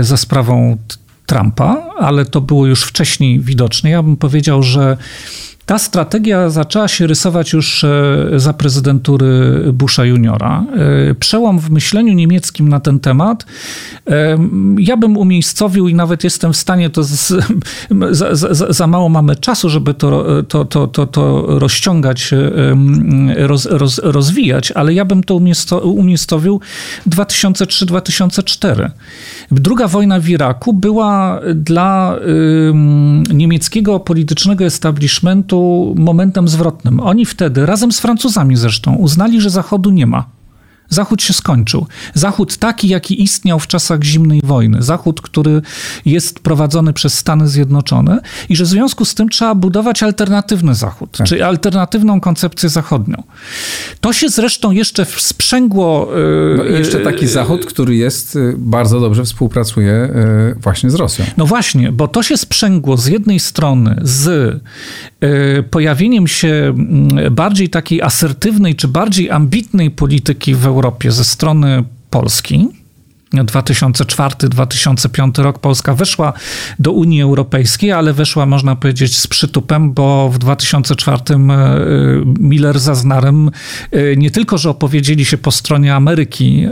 za 0.00 0.16
sprawą 0.16 0.78
Trumpa, 1.26 1.90
ale 1.98 2.24
to 2.24 2.40
było 2.40 2.66
już 2.66 2.82
wcześniej 2.82 3.40
widoczne. 3.40 3.90
Ja 3.90 4.02
bym 4.02 4.16
powiedział, 4.16 4.62
że 4.62 4.96
ta 5.66 5.78
strategia 5.78 6.50
zaczęła 6.50 6.88
się 6.88 7.06
rysować 7.06 7.52
już 7.52 7.84
e, 7.84 7.88
za 8.36 8.52
prezydentury 8.52 9.60
Busha 9.72 10.04
juniora. 10.04 10.64
E, 11.10 11.14
przełom 11.14 11.58
w 11.58 11.70
myśleniu 11.70 12.12
niemieckim 12.12 12.68
na 12.68 12.80
ten 12.80 13.00
temat 13.00 13.46
e, 14.10 14.38
ja 14.78 14.96
bym 14.96 15.16
umiejscowił 15.16 15.88
i 15.88 15.94
nawet 15.94 16.24
jestem 16.24 16.52
w 16.52 16.56
stanie, 16.56 16.90
to 16.90 17.02
z, 17.02 17.28
za, 18.10 18.34
za, 18.34 18.72
za, 18.72 18.86
mało 18.86 19.08
mamy 19.08 19.36
czasu, 19.36 19.68
żeby 19.68 19.94
to, 19.94 20.42
to, 20.42 20.64
to, 20.64 20.86
to, 20.86 21.06
to 21.06 21.44
rozciągać, 21.46 22.30
roz, 23.36 23.66
roz, 23.70 24.00
rozwijać, 24.04 24.72
ale 24.72 24.94
ja 24.94 25.04
bym 25.04 25.24
to 25.24 25.40
umiejscowił 25.82 26.60
2003-2004. 27.08 28.90
Druga 29.50 29.88
wojna 29.88 30.20
w 30.20 30.28
Iraku 30.28 30.72
była 30.72 31.40
dla 31.54 32.16
niemieckiego 33.30 34.00
politycznego 34.00 34.64
establishmentu 34.64 35.55
momentem 35.96 36.48
zwrotnym. 36.48 37.00
Oni 37.00 37.26
wtedy, 37.26 37.66
razem 37.66 37.92
z 37.92 38.00
Francuzami 38.00 38.56
zresztą, 38.56 38.94
uznali, 38.94 39.40
że 39.40 39.50
Zachodu 39.50 39.90
nie 39.90 40.06
ma. 40.06 40.35
Zachód 40.88 41.22
się 41.22 41.32
skończył. 41.32 41.86
Zachód 42.14 42.56
taki, 42.56 42.88
jaki 42.88 43.22
istniał 43.22 43.58
w 43.58 43.66
czasach 43.66 44.04
zimnej 44.04 44.40
wojny. 44.44 44.82
Zachód, 44.82 45.20
który 45.20 45.62
jest 46.04 46.40
prowadzony 46.40 46.92
przez 46.92 47.14
Stany 47.14 47.48
Zjednoczone 47.48 48.20
i 48.48 48.56
że 48.56 48.64
w 48.64 48.68
związku 48.68 49.04
z 49.04 49.14
tym 49.14 49.28
trzeba 49.28 49.54
budować 49.54 50.02
alternatywny 50.02 50.74
Zachód, 50.74 51.16
tak. 51.16 51.26
czy 51.26 51.44
alternatywną 51.44 52.20
koncepcję 52.20 52.68
zachodnią. 52.68 53.22
To 54.00 54.12
się 54.12 54.28
zresztą 54.28 54.70
jeszcze 54.70 55.04
sprzęgło... 55.04 56.08
No 56.56 56.64
i 56.64 56.72
jeszcze 56.72 57.00
taki 57.00 57.24
e, 57.24 57.28
Zachód, 57.28 57.66
który 57.66 57.96
jest, 57.96 58.36
e, 58.36 58.54
bardzo 58.56 59.00
dobrze 59.00 59.24
współpracuje 59.24 59.92
e, 59.92 60.54
właśnie 60.60 60.90
z 60.90 60.94
Rosją. 60.94 61.24
No 61.36 61.46
właśnie, 61.46 61.92
bo 61.92 62.08
to 62.08 62.22
się 62.22 62.36
sprzęgło 62.36 62.96
z 62.96 63.06
jednej 63.06 63.40
strony 63.40 64.00
z 64.02 64.56
pojawieniem 65.70 66.26
się 66.26 66.48
mm, 66.48 67.34
bardziej 67.34 67.68
takiej 67.68 68.02
asertywnej, 68.02 68.74
czy 68.74 68.88
bardziej 68.88 69.30
ambitnej 69.30 69.90
polityki 69.90 70.54
w 70.54 70.66
Europie 70.66 70.75
ze 71.12 71.24
strony 71.24 71.84
Polski, 72.10 72.68
2004-2005 73.44 75.42
rok 75.42 75.58
Polska 75.58 75.94
weszła 75.94 76.32
do 76.78 76.92
Unii 76.92 77.22
Europejskiej, 77.22 77.92
ale 77.92 78.12
weszła, 78.12 78.46
można 78.46 78.76
powiedzieć, 78.76 79.18
z 79.18 79.26
przytupem, 79.26 79.92
bo 79.92 80.28
w 80.28 80.38
2004 80.38 81.22
e, 81.30 81.38
Miller 82.40 82.78
z 82.78 82.88
Aznarem 82.88 83.50
e, 83.90 84.16
nie 84.16 84.30
tylko, 84.30 84.58
że 84.58 84.70
opowiedzieli 84.70 85.24
się 85.24 85.38
po 85.38 85.50
stronie 85.50 85.94
Ameryki 85.94 86.64
e, 86.64 86.70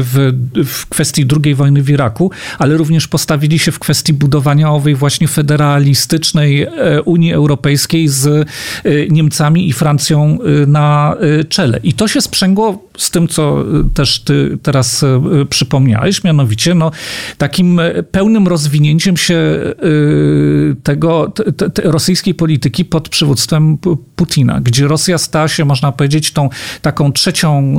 w, 0.00 0.32
w 0.66 0.86
kwestii 0.86 1.26
II 1.44 1.54
wojny 1.54 1.82
w 1.82 1.90
Iraku, 1.90 2.30
ale 2.58 2.76
również 2.76 3.08
postawili 3.08 3.58
się 3.58 3.72
w 3.72 3.78
kwestii 3.78 4.12
budowania 4.12 4.70
owej 4.70 4.94
właśnie 4.94 5.28
federalistycznej 5.28 6.66
Unii 7.04 7.32
Europejskiej 7.32 8.08
z 8.08 8.48
Niemcami 9.10 9.68
i 9.68 9.72
Francją 9.72 10.38
na 10.66 11.16
czele. 11.48 11.80
I 11.82 11.92
to 11.92 12.08
się 12.08 12.20
sprzęgło 12.20 12.88
z 12.96 13.10
tym, 13.10 13.28
co 13.28 13.64
też 13.94 14.20
ty 14.20 14.58
teraz 14.62 15.04
przypomniałeś, 15.50 16.24
mianowicie 16.24 16.74
no, 16.74 16.90
takim 17.38 17.80
pełnym 18.10 18.48
rozwinięciem 18.48 19.16
się 19.16 19.34
y, 19.34 20.76
tego, 20.82 21.32
te, 21.56 21.70
te 21.70 21.82
rosyjskiej 21.82 22.34
polityki 22.34 22.84
pod 22.84 23.08
przywództwem 23.08 23.78
Putina, 24.16 24.60
gdzie 24.60 24.88
Rosja 24.88 25.18
stała 25.18 25.48
się, 25.48 25.64
można 25.64 25.92
powiedzieć, 25.92 26.32
tą 26.32 26.48
taką 26.82 27.12
trzecią 27.12 27.76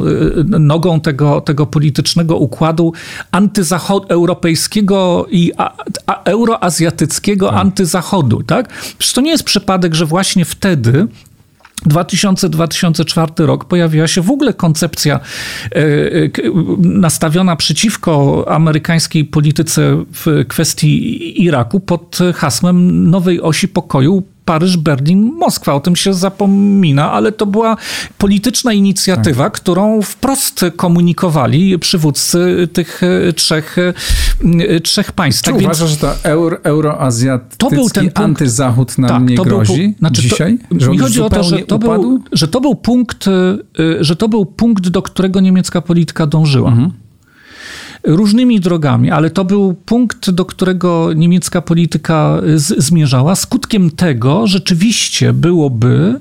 y, 0.55 0.59
nogą 0.59 0.99
tego, 0.99 1.41
tego 1.41 1.65
politycznego 1.65 2.37
układu 2.37 2.93
antyeuropejskiego 3.31 5.27
i 5.31 5.51
a, 5.57 5.73
a, 6.07 6.23
euroazjatyckiego 6.23 7.49
tak. 7.49 7.57
antyzachodu. 7.57 8.43
Tak? 8.43 8.69
Przecież 8.97 9.13
to 9.13 9.21
nie 9.21 9.31
jest 9.31 9.43
przypadek, 9.43 9.93
że 9.93 10.05
właśnie 10.05 10.45
wtedy 10.45 11.07
2000-2004 11.87 13.45
rok 13.45 13.65
pojawiła 13.65 14.07
się 14.07 14.21
w 14.21 14.31
ogóle 14.31 14.53
koncepcja 14.53 15.19
e, 15.71 15.77
e, 15.77 16.29
nastawiona 16.79 17.55
przeciwko 17.55 18.45
amerykańskiej 18.47 19.25
polityce 19.25 20.03
w 20.13 20.45
kwestii 20.47 21.43
Iraku 21.43 21.79
pod 21.79 22.19
hasłem 22.35 23.09
nowej 23.09 23.41
osi 23.41 23.67
pokoju 23.67 24.23
Paryż, 24.45 24.77
Berlin, 24.77 25.31
Moskwa. 25.39 25.73
O 25.73 25.79
tym 25.79 25.95
się 25.95 26.13
zapomina, 26.13 27.11
ale 27.11 27.31
to 27.31 27.45
była 27.45 27.77
polityczna 28.17 28.73
inicjatywa, 28.73 29.43
tak. 29.43 29.53
którą 29.53 30.01
wprost 30.01 30.65
komunikowali 30.75 31.79
przywódcy 31.79 32.67
tych 32.73 33.01
e, 33.03 33.33
trzech, 33.33 33.77
e, 33.77 34.79
trzech 34.79 35.11
państw. 35.11 35.41
Czy 35.43 35.51
tak 35.51 35.61
uważasz, 35.61 35.79
więc... 35.79 36.01
że 36.01 36.07
to 36.07 36.15
euro, 36.23 36.57
euroazjatycki 36.63 37.57
to 37.57 37.69
był 37.69 37.89
ten 37.89 38.03
punkt, 38.03 38.19
antyzachód 38.19 38.97
nam 38.97 39.09
tak, 39.09 39.29
nie 39.29 39.35
grozi 39.35 39.87
był, 39.87 39.97
znaczy 39.99 40.21
dzisiaj? 40.21 40.57
To, 40.79 40.91
mi 40.91 40.97
chodzi 40.97 41.21
o 41.21 41.29
to, 41.29 41.43
że 41.43 41.59
to, 41.59 41.79
był, 41.79 42.23
że 42.31 42.47
to 42.47 42.61
był 42.61 42.75
punkt, 42.75 43.27
e, 43.27 43.31
że 43.99 44.15
to 44.15 44.29
był 44.29 44.45
punkt, 44.45 44.87
do 44.87 45.01
którego 45.01 45.39
niemiecka 45.39 45.81
polityka 45.81 46.27
dążyła. 46.27 46.69
Mhm 46.69 47.02
różnymi 48.03 48.59
drogami, 48.59 49.11
ale 49.11 49.29
to 49.29 49.45
był 49.45 49.73
punkt, 49.73 50.29
do 50.29 50.45
którego 50.45 51.13
niemiecka 51.13 51.61
polityka 51.61 52.41
z, 52.55 52.83
zmierzała. 52.83 53.35
Skutkiem 53.35 53.91
tego 53.91 54.47
rzeczywiście 54.47 55.33
byłoby 55.33 56.19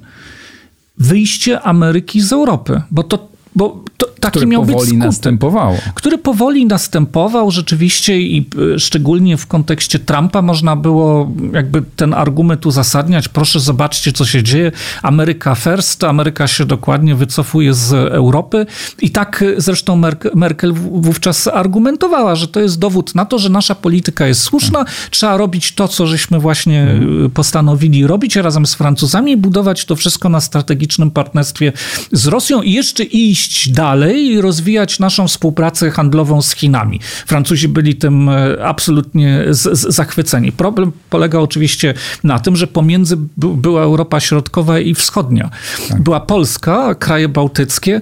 wyjście 0.99 1.61
Ameryki 1.61 2.21
z 2.21 2.33
Europy, 2.33 2.83
bo 2.91 3.03
to 3.03 3.33
bo 3.57 3.85
to, 3.97 4.07
taki 4.23 4.33
który 4.33 4.47
miał 4.47 4.67
powoli 4.67 4.91
być 4.91 4.99
następowało. 4.99 5.77
Który 5.95 6.19
powoli 6.19 6.67
następował 6.67 7.51
rzeczywiście 7.51 8.21
i 8.21 8.47
e, 8.75 8.79
szczególnie 8.79 9.37
w 9.37 9.47
kontekście 9.47 9.99
Trumpa 9.99 10.43
można 10.43 10.77
było 10.77 11.33
jakby 11.53 11.83
ten 11.97 12.15
argument 12.15 12.67
uzasadniać. 12.67 13.29
Proszę 13.29 13.61
zobaczcie, 13.61 14.13
co 14.13 14.25
się 14.25 14.43
dzieje. 14.43 14.73
Ameryka 15.03 15.55
first, 15.55 16.05
Ameryka 16.05 16.47
się 16.47 16.65
dokładnie 16.65 17.15
wycofuje 17.15 17.75
z 17.75 17.93
Europy 17.93 18.67
i 19.01 19.11
tak 19.11 19.43
e, 19.43 19.61
zresztą 19.61 20.01
Merkel 20.35 20.73
wówczas 20.73 21.47
argumentowała, 21.47 22.35
że 22.35 22.49
to 22.49 22.61
jest 22.61 22.79
dowód 22.79 23.15
na 23.15 23.25
to, 23.25 23.39
że 23.39 23.49
nasza 23.49 23.75
polityka 23.75 24.27
jest 24.27 24.41
słuszna. 24.41 24.85
Trzeba 25.11 25.37
robić 25.37 25.73
to, 25.73 25.89
co 25.89 26.07
żeśmy 26.07 26.39
właśnie 26.39 26.83
e, 27.27 27.29
postanowili 27.29 28.07
robić 28.07 28.37
razem 28.37 28.67
z 28.67 28.75
Francuzami 28.75 29.33
i 29.33 29.37
budować 29.37 29.85
to 29.85 29.97
wszystko 29.97 30.29
na 30.29 30.41
strategicznym 30.41 31.11
partnerstwie 31.11 31.73
z 32.13 32.27
Rosją 32.27 32.63
i 32.63 32.73
jeszcze 32.73 33.05
iść 33.05 33.33
iść 33.33 33.71
dalej 34.13 34.27
i 34.27 34.41
rozwijać 34.41 34.99
naszą 34.99 35.29
współpracę 35.29 35.91
handlową 35.91 36.43
z 36.43 36.55
Chinami. 36.55 37.01
Francuzi 37.27 37.69
byli 37.69 37.95
tym 37.95 38.29
e, 38.29 38.65
absolutnie 38.65 39.45
z, 39.51 39.79
z 39.79 39.95
zachwyceni. 39.95 40.53
Problem 40.53 40.93
polega 41.11 41.39
oczywiście 41.39 41.95
na 42.25 42.39
tym, 42.39 42.57
że 42.57 42.67
pomiędzy 42.67 43.17
była 43.37 43.83
Europa 43.83 44.21
Środkowa 44.21 44.79
i 44.79 44.95
Wschodnia. 44.95 45.51
Tak. 45.89 46.03
Była 46.03 46.21
Polska, 46.21 46.95
kraje 46.95 47.29
bałtyckie, 47.29 48.01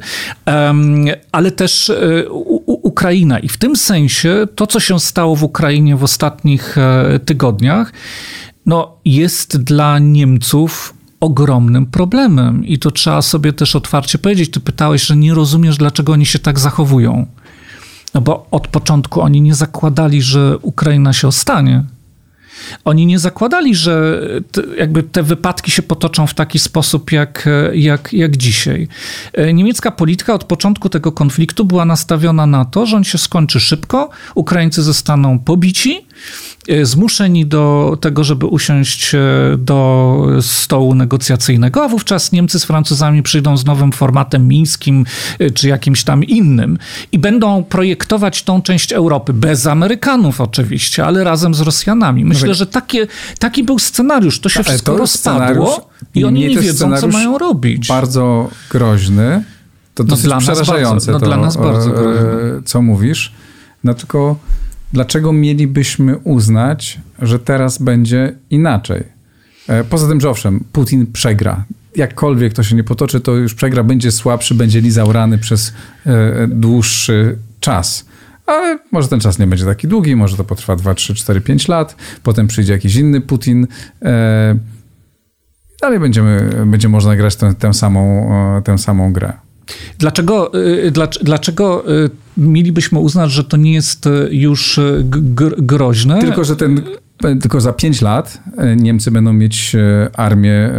ale 1.33 1.51
też 1.51 1.91
e, 1.91 2.29
Ukraina. 2.67 3.39
I 3.39 3.49
w 3.49 3.57
tym 3.57 3.77
sensie 3.77 4.47
to, 4.55 4.67
co 4.67 4.81
się 4.81 5.01
stało 5.01 5.37
w 5.37 5.45
Ukrainie 5.45 5.97
w 5.97 6.05
ostatnich 6.05 6.79
e, 6.79 7.21
tygodniach, 7.25 7.93
no, 8.67 8.97
jest 9.05 9.63
dla 9.63 9.99
Niemców 9.99 10.95
ogromnym 11.21 11.87
problemem 11.87 12.67
i 12.67 12.79
to 12.79 12.91
trzeba 12.91 13.23
sobie 13.23 13.53
też 13.53 13.77
otwarcie 13.77 14.19
powiedzieć. 14.19 14.51
Ty 14.51 14.61
pytałeś, 14.61 15.03
że 15.03 15.17
nie 15.17 15.35
rozumiesz, 15.35 15.77
dlaczego 15.77 16.13
oni 16.13 16.27
się 16.27 16.39
tak 16.39 16.59
zachowują. 16.59 17.27
No 18.15 18.21
bo 18.21 18.47
od 18.51 18.69
początku 18.69 19.21
oni 19.21 19.41
nie 19.41 19.55
zakładali, 19.55 20.23
że 20.23 20.59
Ukraina 20.59 21.13
się 21.13 21.29
ostanie. 21.29 21.85
Oni 22.85 23.07
nie 23.07 23.19
zakładali, 23.19 23.75
że 23.75 24.23
te, 24.53 24.63
jakby 24.79 25.03
te 25.03 25.23
wypadki 25.23 25.71
się 25.71 25.83
potoczą 25.83 26.27
w 26.27 26.35
taki 26.35 26.59
sposób 26.59 27.13
jak, 27.13 27.49
jak, 27.73 28.13
jak 28.13 28.37
dzisiaj. 28.37 28.89
E, 29.33 29.53
niemiecka 29.53 29.91
polityka 29.91 30.35
od 30.35 30.45
początku 30.45 30.89
tego 30.89 31.13
konfliktu 31.13 31.65
była 31.65 31.85
nastawiona 31.85 32.47
na 32.47 32.65
to, 32.65 32.87
że 32.87 32.97
on 32.97 33.05
się 33.05 33.19
skończy 33.19 33.61
szybko, 33.61 34.11
Ukraińcy 34.35 34.83
zostaną 34.83 35.39
pobici, 35.39 36.07
zmuszeni 36.83 37.47
do 37.47 37.97
tego, 38.01 38.25
żeby 38.25 38.47
usiąść 38.47 39.15
e, 39.15 39.19
do 39.59 40.27
stołu 40.41 40.95
negocjacyjnego, 40.95 41.85
a 41.85 41.89
wówczas 41.89 42.33
Niemcy 42.33 42.61
z 42.61 42.65
Francuzami 42.65 43.23
przyjdą 43.23 43.57
z 43.57 43.65
nowym 43.65 43.93
formatem 43.93 44.49
mińskim 44.49 45.07
e, 45.39 45.51
czy 45.51 45.69
jakimś 45.69 46.05
tam 46.05 46.25
innym 46.25 46.79
i 47.13 47.19
będą 47.19 47.65
projektować 47.65 48.43
tą 48.43 48.63
część 48.63 48.93
Europy, 48.93 49.33
bez 49.33 49.67
Amerykanów 49.67 50.41
oczywiście, 50.41 51.05
ale 51.05 51.25
razem 51.25 51.55
z 51.55 51.61
Rosjanami. 51.61 52.25
Myślę, 52.25 52.49
no 52.49 52.55
że 52.55 52.67
takie, 52.67 53.07
taki 53.39 53.65
był 53.65 53.79
scenariusz. 53.79 54.41
To 54.41 54.49
się 54.49 54.63
wszystko 54.63 54.93
to 54.93 54.99
rozpadło 54.99 55.91
i 56.15 56.25
oni 56.25 56.41
nie 56.41 56.59
wiedzą, 56.59 56.97
co 56.97 57.09
mają 57.09 57.39
robić. 57.39 57.89
Bardzo 57.89 58.49
groźny. 58.71 59.45
To 59.95 60.03
no 60.03 60.09
dosyć 60.09 60.33
przerażające, 60.39 61.13
bardzo, 61.13 61.13
no 61.13 61.21
to, 61.21 61.27
dla 61.27 61.37
nas 61.37 61.57
bardzo 61.57 61.93
co 62.65 62.83
mówisz. 62.83 63.33
No 63.85 63.95
tylko 63.95 64.37
dlaczego 64.93 65.33
mielibyśmy 65.33 66.19
uznać, 66.19 67.01
że 67.23 67.39
teraz 67.39 67.79
będzie 67.79 68.37
inaczej? 68.51 69.05
E, 69.69 69.85
poza 69.85 70.09
tym, 70.09 70.21
że 70.21 70.31
owszem, 70.31 70.65
Putin 70.73 71.07
przegra. 71.07 71.65
Jakkolwiek 71.97 72.53
to 72.53 72.63
się 72.63 72.77
nie 72.77 72.85
potoczy, 72.85 73.21
to 73.21 73.33
już 73.33 73.55
przegra, 73.55 73.83
będzie 73.83 74.11
słabszy, 74.11 74.55
będzie 74.55 74.81
lizał 74.81 75.13
rany 75.13 75.39
przez 75.39 75.73
e, 76.07 76.49
dłuższy 76.49 77.39
czas. 77.61 78.07
Ale 78.47 78.79
może 78.93 79.09
ten 79.09 79.21
czas 79.21 79.39
nie 79.39 79.47
będzie 79.47 79.65
taki 79.65 79.89
długi, 79.89 80.17
może 80.17 80.37
to 80.37 80.45
potrwa 80.45 80.77
2, 80.77 80.95
3, 80.95 81.15
4, 81.15 81.41
5 81.41 81.69
lat, 81.69 81.97
potem 82.23 82.47
przyjdzie 82.47 82.73
jakiś 82.73 82.97
inny 82.97 83.21
Putin. 83.21 83.67
E, 84.03 84.59
dalej 85.81 86.01
będziemy, 86.01 86.63
będzie 86.67 86.89
można 86.89 87.17
grać 87.17 87.37
tę, 87.37 87.55
tę, 87.55 87.75
samą, 87.75 88.31
tę 88.65 88.79
samą 88.79 89.13
grę. 89.13 89.33
Dlaczego, 89.99 90.55
y, 90.55 90.93
dlaczego 91.23 91.91
y, 92.05 92.11
mielibyśmy 92.37 92.99
uznać, 92.99 93.31
że 93.31 93.45
to 93.45 93.57
nie 93.57 93.73
jest 93.73 94.07
y, 94.07 94.29
już 94.31 94.81
groźne? 95.59 96.21
Tylko, 96.21 96.45
że 96.45 96.57
ten 96.57 96.83
tylko 97.41 97.61
za 97.61 97.73
5 97.73 98.03
lat 98.03 98.43
Niemcy 98.77 99.11
będą 99.11 99.33
mieć 99.33 99.77
armię, 100.13 100.71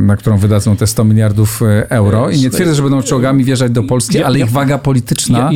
na 0.00 0.16
którą 0.16 0.38
wydadzą 0.38 0.76
te 0.76 0.86
100 0.86 1.04
miliardów 1.04 1.60
euro. 1.88 2.30
I 2.30 2.40
nie 2.40 2.50
twierdzę, 2.50 2.74
że 2.74 2.82
będą 2.82 3.02
czołgami 3.02 3.44
wjeżdżać 3.44 3.72
do 3.72 3.82
Polski, 3.82 4.22
ale 4.22 4.38
ich 4.38 4.50
waga 4.50 4.78
polityczna 4.78 5.50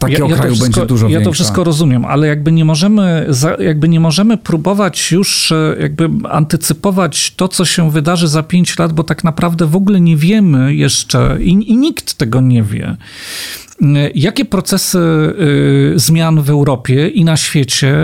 takiego 0.00 0.24
ja, 0.24 0.30
ja 0.30 0.36
kraju 0.36 0.54
wszystko, 0.54 0.80
będzie 0.80 0.88
dużo 0.88 1.06
ja 1.06 1.10
większa. 1.10 1.24
To 1.24 1.32
wszystko 1.32 1.64
rozumiem, 1.64 2.04
ale 2.04 2.26
jakby 2.26 2.52
nie 2.52 2.64
możemy, 2.64 3.26
jakby 3.58 3.88
nie 3.88 4.00
możemy 4.00 4.36
próbować 4.36 5.12
już 5.12 5.52
e, 5.52 5.76
jakby 5.80 6.08
antycypować 6.30 7.34
to, 7.36 7.48
co 7.48 7.64
się 7.64 7.90
wydarzy 7.90 8.28
za 8.28 8.42
pięć 8.42 8.78
lat, 8.78 8.92
bo 8.92 9.04
tak 9.04 9.24
naprawdę 9.24 9.66
w 9.66 9.76
ogóle 9.76 10.00
nie 10.00 10.16
wiemy 10.16 10.74
jeszcze 10.74 11.38
i, 11.40 11.70
i 11.70 11.76
nikt 11.76 12.14
tego 12.14 12.40
nie 12.40 12.62
wie. 12.62 12.96
Jakie 14.14 14.44
procesy 14.44 14.98
y, 14.98 15.98
zmian 15.98 16.42
w 16.42 16.50
Europie 16.50 17.08
i 17.08 17.24
na 17.24 17.36
świecie 17.36 17.94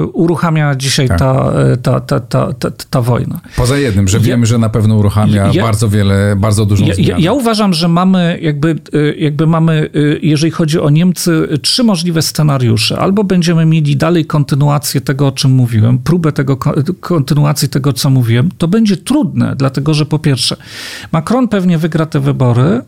y, 0.00 0.06
uruchamia 0.12 0.74
dzisiaj 0.74 1.08
tak. 1.08 1.18
ta, 1.18 1.52
ta, 1.82 2.00
ta, 2.00 2.20
ta, 2.20 2.52
ta, 2.52 2.70
ta, 2.90 3.00
wojna? 3.00 3.40
Poza 3.56 3.78
jednym, 3.78 4.08
że 4.08 4.20
wiemy, 4.20 4.46
że 4.46 4.58
na 4.58 4.68
pewno 4.68 4.96
uruchamia 4.96 5.52
bardzo 5.60 5.88
wiele, 5.88 6.36
bardzo 6.36 6.66
dużą 6.66 6.86
ja, 6.86 6.94
zmianę. 6.94 7.20
Ja, 7.20 7.32
uważam, 7.32 7.72
że 7.72 7.88
mamy 7.88 8.38
jakby, 8.42 8.76
y, 8.94 9.16
jakby 9.18 9.46
mamy, 9.46 9.90
jeżeli 10.22 10.50
chodzi 10.50 10.80
o 10.80 10.90
Niemcy, 10.90 11.48
trzy 11.62 11.84
możliwe 11.84 12.22
scenariusze. 12.22 12.98
Albo 12.98 13.24
będziemy 13.24 13.66
mieli 13.66 13.96
dalej 13.96 14.24
kontynuację 14.24 15.00
tego, 15.00 15.26
o 15.26 15.32
czym 15.32 15.50
mówiłem, 15.50 15.98
próbę 15.98 16.32
tego, 16.32 16.56
kontynuacji 17.00 17.68
tego, 17.68 17.92
co 17.92 18.10
mówiłem. 18.10 18.48
To 18.58 18.68
będzie 18.68 18.96
trudne, 18.96 19.54
dlatego 19.56 19.94
że 19.94 20.06
po 20.06 20.18
pierwsze, 20.18 20.56
Macron 21.12 21.48
pewnie 21.48 21.78
wygra 21.78 22.06
te 22.06 22.20
wybory, 22.20 22.82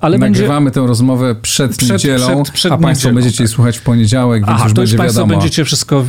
ale 0.00 0.18
Nagrywamy 0.18 0.64
będzie... 0.64 0.80
tę 0.80 0.86
rozmowę 0.86 1.34
przed, 1.42 1.76
przed 1.76 1.90
niedzielą, 1.90 2.42
przed, 2.42 2.54
przed 2.54 2.72
a 2.72 2.78
Państwo 2.78 3.08
niedzielą, 3.08 3.14
będziecie 3.22 3.44
tak. 3.44 3.48
słuchać 3.48 3.78
w 3.78 3.82
poniedziałek, 3.82 4.46
więc 4.46 4.54
Aha, 4.54 4.64
już 4.64 4.72
to 4.72 4.80
będzie 4.80 4.92
już 4.92 4.98
Państwo 4.98 5.20
wiadomo. 5.20 5.40
będziecie 5.40 5.64
wszystko, 5.64 6.04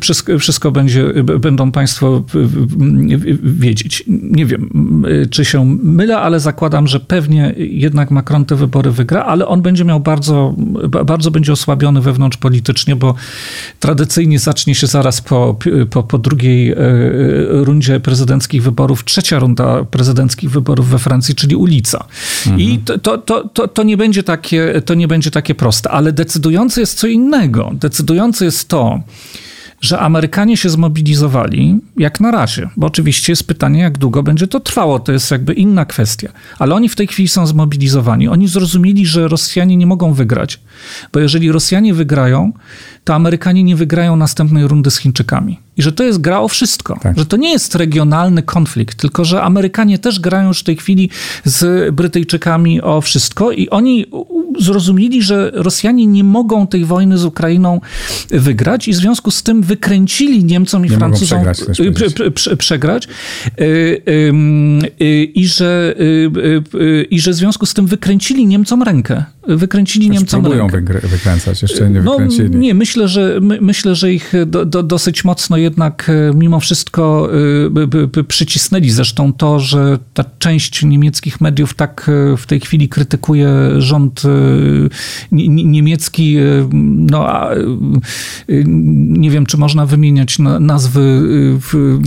wszystko, 0.00 0.38
wszystko 0.38 0.70
będzie, 0.70 1.04
będą 1.24 1.72
Państwo 1.72 2.24
wiedzieć. 3.42 4.04
Nie 4.06 4.46
wiem, 4.46 4.70
czy 5.30 5.44
się 5.44 5.64
mylę, 5.82 6.18
ale 6.18 6.40
zakładam, 6.40 6.86
że 6.86 7.00
pewnie 7.00 7.54
jednak 7.56 8.10
Macron 8.10 8.44
te 8.44 8.56
wybory 8.56 8.90
wygra, 8.90 9.24
ale 9.24 9.46
on 9.48 9.62
będzie 9.62 9.84
miał 9.84 10.00
bardzo, 10.00 10.54
bardzo 11.04 11.30
będzie 11.30 11.52
osłabiony 11.52 12.00
wewnątrz 12.00 12.36
politycznie, 12.36 12.96
bo 12.96 13.14
tradycyjnie 13.80 14.38
zacznie 14.38 14.74
się 14.74 14.86
zaraz 14.86 15.20
po, 15.20 15.56
po, 15.90 16.02
po 16.02 16.18
drugiej 16.18 16.70
e, 16.70 16.76
rundzie 17.50 18.00
prezydenckich 18.00 18.62
wyborów, 18.62 19.04
trzecia 19.04 19.38
runda 19.38 19.84
prezydenckich 19.84 20.50
wyborów 20.50 20.88
we 20.88 20.98
Francji, 20.98 21.34
czyli 21.34 21.56
ulica. 21.56 22.04
Mhm. 22.46 22.60
I 22.60 22.78
to, 22.78 22.98
to, 22.98 23.18
to, 23.24 23.68
to, 23.68 23.82
nie 23.82 23.96
będzie 23.96 24.22
takie, 24.22 24.82
to 24.84 24.94
nie 24.94 25.08
będzie 25.08 25.30
takie 25.30 25.54
proste, 25.54 25.90
ale 25.90 26.12
decydujące 26.12 26.80
jest 26.80 26.98
co 26.98 27.06
innego. 27.06 27.70
Decydujące 27.74 28.44
jest 28.44 28.68
to, 28.68 29.00
że 29.80 29.98
Amerykanie 29.98 30.56
się 30.56 30.70
zmobilizowali, 30.70 31.80
jak 31.96 32.20
na 32.20 32.30
razie, 32.30 32.68
bo 32.76 32.86
oczywiście 32.86 33.32
jest 33.32 33.46
pytanie, 33.46 33.80
jak 33.80 33.98
długo 33.98 34.22
będzie 34.22 34.46
to 34.46 34.60
trwało, 34.60 34.98
to 35.00 35.12
jest 35.12 35.30
jakby 35.30 35.52
inna 35.52 35.84
kwestia, 35.84 36.32
ale 36.58 36.74
oni 36.74 36.88
w 36.88 36.96
tej 36.96 37.06
chwili 37.06 37.28
są 37.28 37.46
zmobilizowani. 37.46 38.28
Oni 38.28 38.48
zrozumieli, 38.48 39.06
że 39.06 39.28
Rosjanie 39.28 39.76
nie 39.76 39.86
mogą 39.86 40.12
wygrać, 40.12 40.60
bo 41.12 41.20
jeżeli 41.20 41.52
Rosjanie 41.52 41.94
wygrają, 41.94 42.52
to 43.04 43.14
Amerykanie 43.14 43.64
nie 43.64 43.76
wygrają 43.76 44.16
następnej 44.16 44.68
rundy 44.68 44.90
z 44.90 44.98
Chińczykami. 44.98 45.63
I 45.76 45.82
że 45.82 45.92
to 45.92 46.04
jest 46.04 46.20
gra 46.20 46.40
o 46.40 46.48
wszystko. 46.48 46.98
Tak. 47.02 47.18
Że 47.18 47.26
to 47.26 47.36
nie 47.36 47.52
jest 47.52 47.74
regionalny 47.74 48.42
konflikt, 48.42 48.98
tylko 48.98 49.24
że 49.24 49.42
Amerykanie 49.42 49.98
też 49.98 50.20
grają 50.20 50.48
już 50.48 50.60
w 50.60 50.64
tej 50.64 50.76
chwili 50.76 51.10
z 51.44 51.94
Brytyjczykami 51.94 52.82
o 52.82 53.00
wszystko 53.00 53.52
i 53.52 53.68
oni 53.68 54.06
zrozumieli, 54.58 55.22
że 55.22 55.50
Rosjanie 55.54 56.06
nie 56.06 56.24
mogą 56.24 56.66
tej 56.66 56.84
wojny 56.84 57.18
z 57.18 57.24
Ukrainą 57.24 57.80
wygrać 58.30 58.88
i 58.88 58.92
w 58.92 58.96
związku 58.96 59.30
z 59.30 59.42
tym 59.42 59.62
wykręcili 59.62 60.44
Niemcom 60.44 60.86
i 60.86 60.90
nie 60.90 60.96
Francuzom 60.96 61.38
przegrać, 61.38 61.60
prze, 61.94 62.30
prze, 62.30 62.56
przegrać 62.56 63.08
y, 63.60 63.62
y, 63.62 64.32
y, 65.00 65.24
i, 65.24 65.46
że, 65.46 65.94
i 67.10 67.20
że 67.20 67.30
w 67.30 67.34
związku 67.34 67.66
z 67.66 67.74
tym 67.74 67.86
wykręcili 67.86 68.46
Niemcom 68.46 68.82
rękę. 68.82 69.24
Wykręcili 69.48 70.10
Niemcom 70.10 70.46
rękę. 70.46 70.62
lubią 70.62 70.82
wykręcać, 71.02 71.62
jeszcze 71.62 71.90
nie 71.90 72.00
no, 72.00 72.10
wykręcili. 72.10 72.50
No, 72.50 72.58
nie, 72.58 72.74
myślę, 72.74 73.08
że 73.08 73.38
my, 73.40 73.58
myślę, 73.60 73.94
że 73.94 74.12
ich 74.12 74.32
do, 74.46 74.64
do, 74.64 74.82
dosyć 74.82 75.24
mocno 75.24 75.56
jednak 75.64 76.10
mimo 76.34 76.60
wszystko 76.60 77.28
by 78.08 78.24
przycisnęli. 78.24 78.90
Zresztą 78.90 79.32
to, 79.32 79.60
że 79.60 79.98
ta 80.14 80.24
część 80.38 80.82
niemieckich 80.82 81.40
mediów 81.40 81.74
tak 81.74 82.10
w 82.36 82.46
tej 82.46 82.60
chwili 82.60 82.88
krytykuje 82.88 83.48
rząd 83.78 84.22
niemiecki, 85.30 86.36
no 87.10 87.28
nie 89.08 89.30
wiem, 89.30 89.46
czy 89.46 89.56
można 89.56 89.86
wymieniać 89.86 90.38
nazwy, 90.60 91.22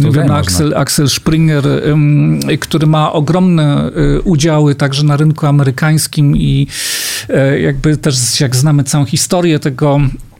nie 0.04 0.12
wiem, 0.12 0.32
Axel, 0.32 0.74
Axel 0.78 1.10
Springer, 1.10 1.63
który 2.60 2.88
ma 2.88 3.13
ogromne 3.13 3.91
udziały 4.24 4.76
także 4.76 5.04
na 5.04 5.17
rynku 5.17 5.46
amerykańskim 5.46 6.38
i 6.38 6.67
e, 7.30 7.60
jakby 7.60 7.98
też 7.98 8.41
jak 8.41 8.56
znamy 8.56 8.84
całą 8.84 9.06
historię 9.06 9.60
tego 9.60 10.00
e, 10.00 10.37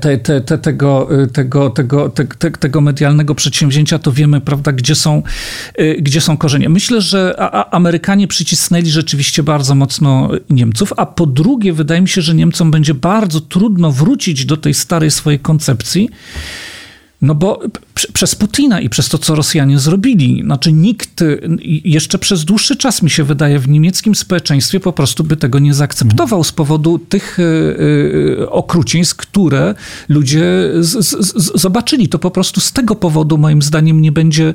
te, 0.00 0.18
te, 0.18 0.40
te, 0.40 0.58
tego, 0.58 1.22
e, 1.22 1.26
tego, 1.26 1.70
tego, 1.70 2.08
te, 2.08 2.50
tego 2.50 2.80
medialnego 2.80 3.34
przedsięwzięcia, 3.34 3.98
to 3.98 4.12
wiemy, 4.12 4.40
prawda, 4.40 4.72
gdzie 4.72 4.94
są, 4.94 5.22
gdzie 5.98 6.20
są 6.20 6.36
korzenie. 6.36 6.68
Myślę, 6.68 7.00
że 7.00 7.40
Amerykanie 7.70 8.28
przycisnęli 8.28 8.90
rzeczywiście 8.90 9.42
bardzo 9.42 9.74
mocno 9.74 10.30
Niemców, 10.50 10.92
a 10.96 11.06
po 11.06 11.26
drugie, 11.26 11.72
wydaje 11.72 12.00
mi 12.00 12.08
się, 12.08 12.22
że 12.22 12.34
Niemcom 12.34 12.70
będzie 12.70 12.94
bardzo 12.94 13.40
trudno 13.40 13.92
wrócić 13.92 14.44
do 14.44 14.56
tej 14.56 14.74
starej 14.74 15.10
swojej 15.10 15.38
koncepcji, 15.38 16.10
no 17.22 17.34
bo 17.34 17.60
przez 18.12 18.34
Putina 18.34 18.80
i 18.80 18.88
przez 18.88 19.08
to, 19.08 19.18
co 19.18 19.34
Rosjanie 19.34 19.78
zrobili, 19.78 20.42
znaczy 20.44 20.72
nikt 20.72 21.24
jeszcze 21.84 22.18
przez 22.18 22.44
dłuższy 22.44 22.76
czas, 22.76 23.02
mi 23.02 23.10
się 23.10 23.24
wydaje, 23.24 23.58
w 23.58 23.68
niemieckim 23.68 24.14
społeczeństwie 24.14 24.80
po 24.80 24.92
prostu 24.92 25.24
by 25.24 25.36
tego 25.36 25.58
nie 25.58 25.74
zaakceptował 25.74 26.44
z 26.44 26.52
powodu 26.52 26.98
tych 26.98 27.38
e, 27.38 27.42
e, 28.42 28.50
okrucieństw, 28.50 29.16
które 29.16 29.74
ludzie 30.08 30.42
z, 30.78 31.06
z, 31.06 31.60
zobaczyli. 31.60 32.08
To 32.08 32.18
po 32.18 32.30
prostu 32.30 32.60
z 32.60 32.72
tego 32.72 32.96
powodu, 32.96 33.38
moim 33.38 33.62
zdaniem, 33.62 34.00
nie 34.00 34.12
będzie, 34.12 34.54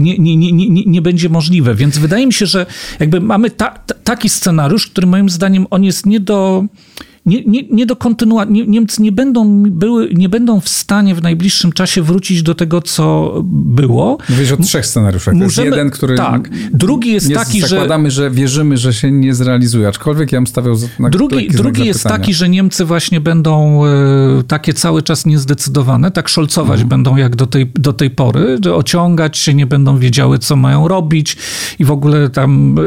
nie, 0.00 0.18
nie, 0.18 0.36
nie, 0.36 0.52
nie, 0.52 0.84
nie 0.86 1.02
będzie 1.02 1.28
możliwe. 1.28 1.74
Więc 1.74 1.98
wydaje 1.98 2.26
mi 2.26 2.32
się, 2.32 2.46
że 2.46 2.66
jakby 3.00 3.20
mamy 3.20 3.50
ta, 3.50 3.70
taki 4.04 4.28
scenariusz, 4.28 4.86
który 4.86 5.06
moim 5.06 5.30
zdaniem 5.30 5.66
on 5.70 5.84
jest 5.84 6.06
nie 6.06 6.20
do 6.20 6.64
nie, 7.26 7.44
nie, 7.44 7.62
nie 7.70 7.86
do 7.86 7.96
kontynuacji. 7.96 8.68
Niemcy 8.68 9.02
nie 9.02 9.12
będą, 9.12 9.62
były, 9.62 10.08
nie 10.14 10.28
będą 10.28 10.60
w 10.60 10.68
stanie 10.68 11.14
w 11.14 11.22
najbliższym 11.22 11.72
czasie 11.72 12.02
wrócić 12.02 12.42
do 12.42 12.54
tego, 12.54 12.82
co 12.82 13.34
było. 13.44 14.18
Mówisz 14.28 14.52
o 14.52 14.56
trzech 14.56 14.86
scenariuszach. 14.86 15.34
Możemy, 15.34 15.66
jest 15.66 15.76
jeden, 15.76 15.90
który. 15.90 16.16
Tak. 16.16 16.50
Drugi 16.72 17.12
jest 17.12 17.34
taki, 17.34 17.60
że. 17.60 17.68
Zakładamy, 17.68 18.10
że 18.10 18.30
wierzymy, 18.30 18.76
że 18.76 18.92
się 18.92 19.12
nie 19.12 19.34
zrealizuje, 19.34 19.88
aczkolwiek 19.88 20.32
ja 20.32 20.38
bym 20.38 20.46
stawiał 20.46 20.76
na 20.98 21.10
Drugi, 21.10 21.48
drugi 21.48 21.86
jest 21.86 22.02
pytania. 22.02 22.18
taki, 22.18 22.34
że 22.34 22.48
Niemcy 22.48 22.84
właśnie 22.84 23.20
będą 23.20 23.86
e, 23.86 23.88
takie 24.46 24.74
cały 24.74 25.02
czas 25.02 25.26
niezdecydowane, 25.26 26.10
tak 26.10 26.28
szolcować 26.28 26.80
mhm. 26.80 26.88
będą 26.88 27.16
jak 27.16 27.36
do 27.36 27.46
tej, 27.46 27.70
do 27.74 27.92
tej 27.92 28.10
pory, 28.10 28.58
że 28.64 28.74
ociągać 28.74 29.38
się, 29.38 29.54
nie 29.54 29.66
będą 29.66 29.98
wiedziały, 29.98 30.38
co 30.38 30.56
mają 30.56 30.88
robić 30.88 31.36
i 31.78 31.84
w 31.84 31.90
ogóle 31.90 32.30
tam 32.30 32.76
e, 32.78 32.82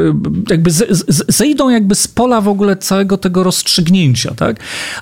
jakby 0.50 0.70
z, 0.70 1.06
z, 1.08 1.36
zejdą 1.36 1.68
jakby 1.68 1.94
z 1.94 2.08
pola 2.08 2.40
w 2.40 2.48
ogóle 2.48 2.76
całego 2.76 3.18
tego 3.18 3.42
rozstrzygnięcia 3.42 4.29
tak? 4.34 4.56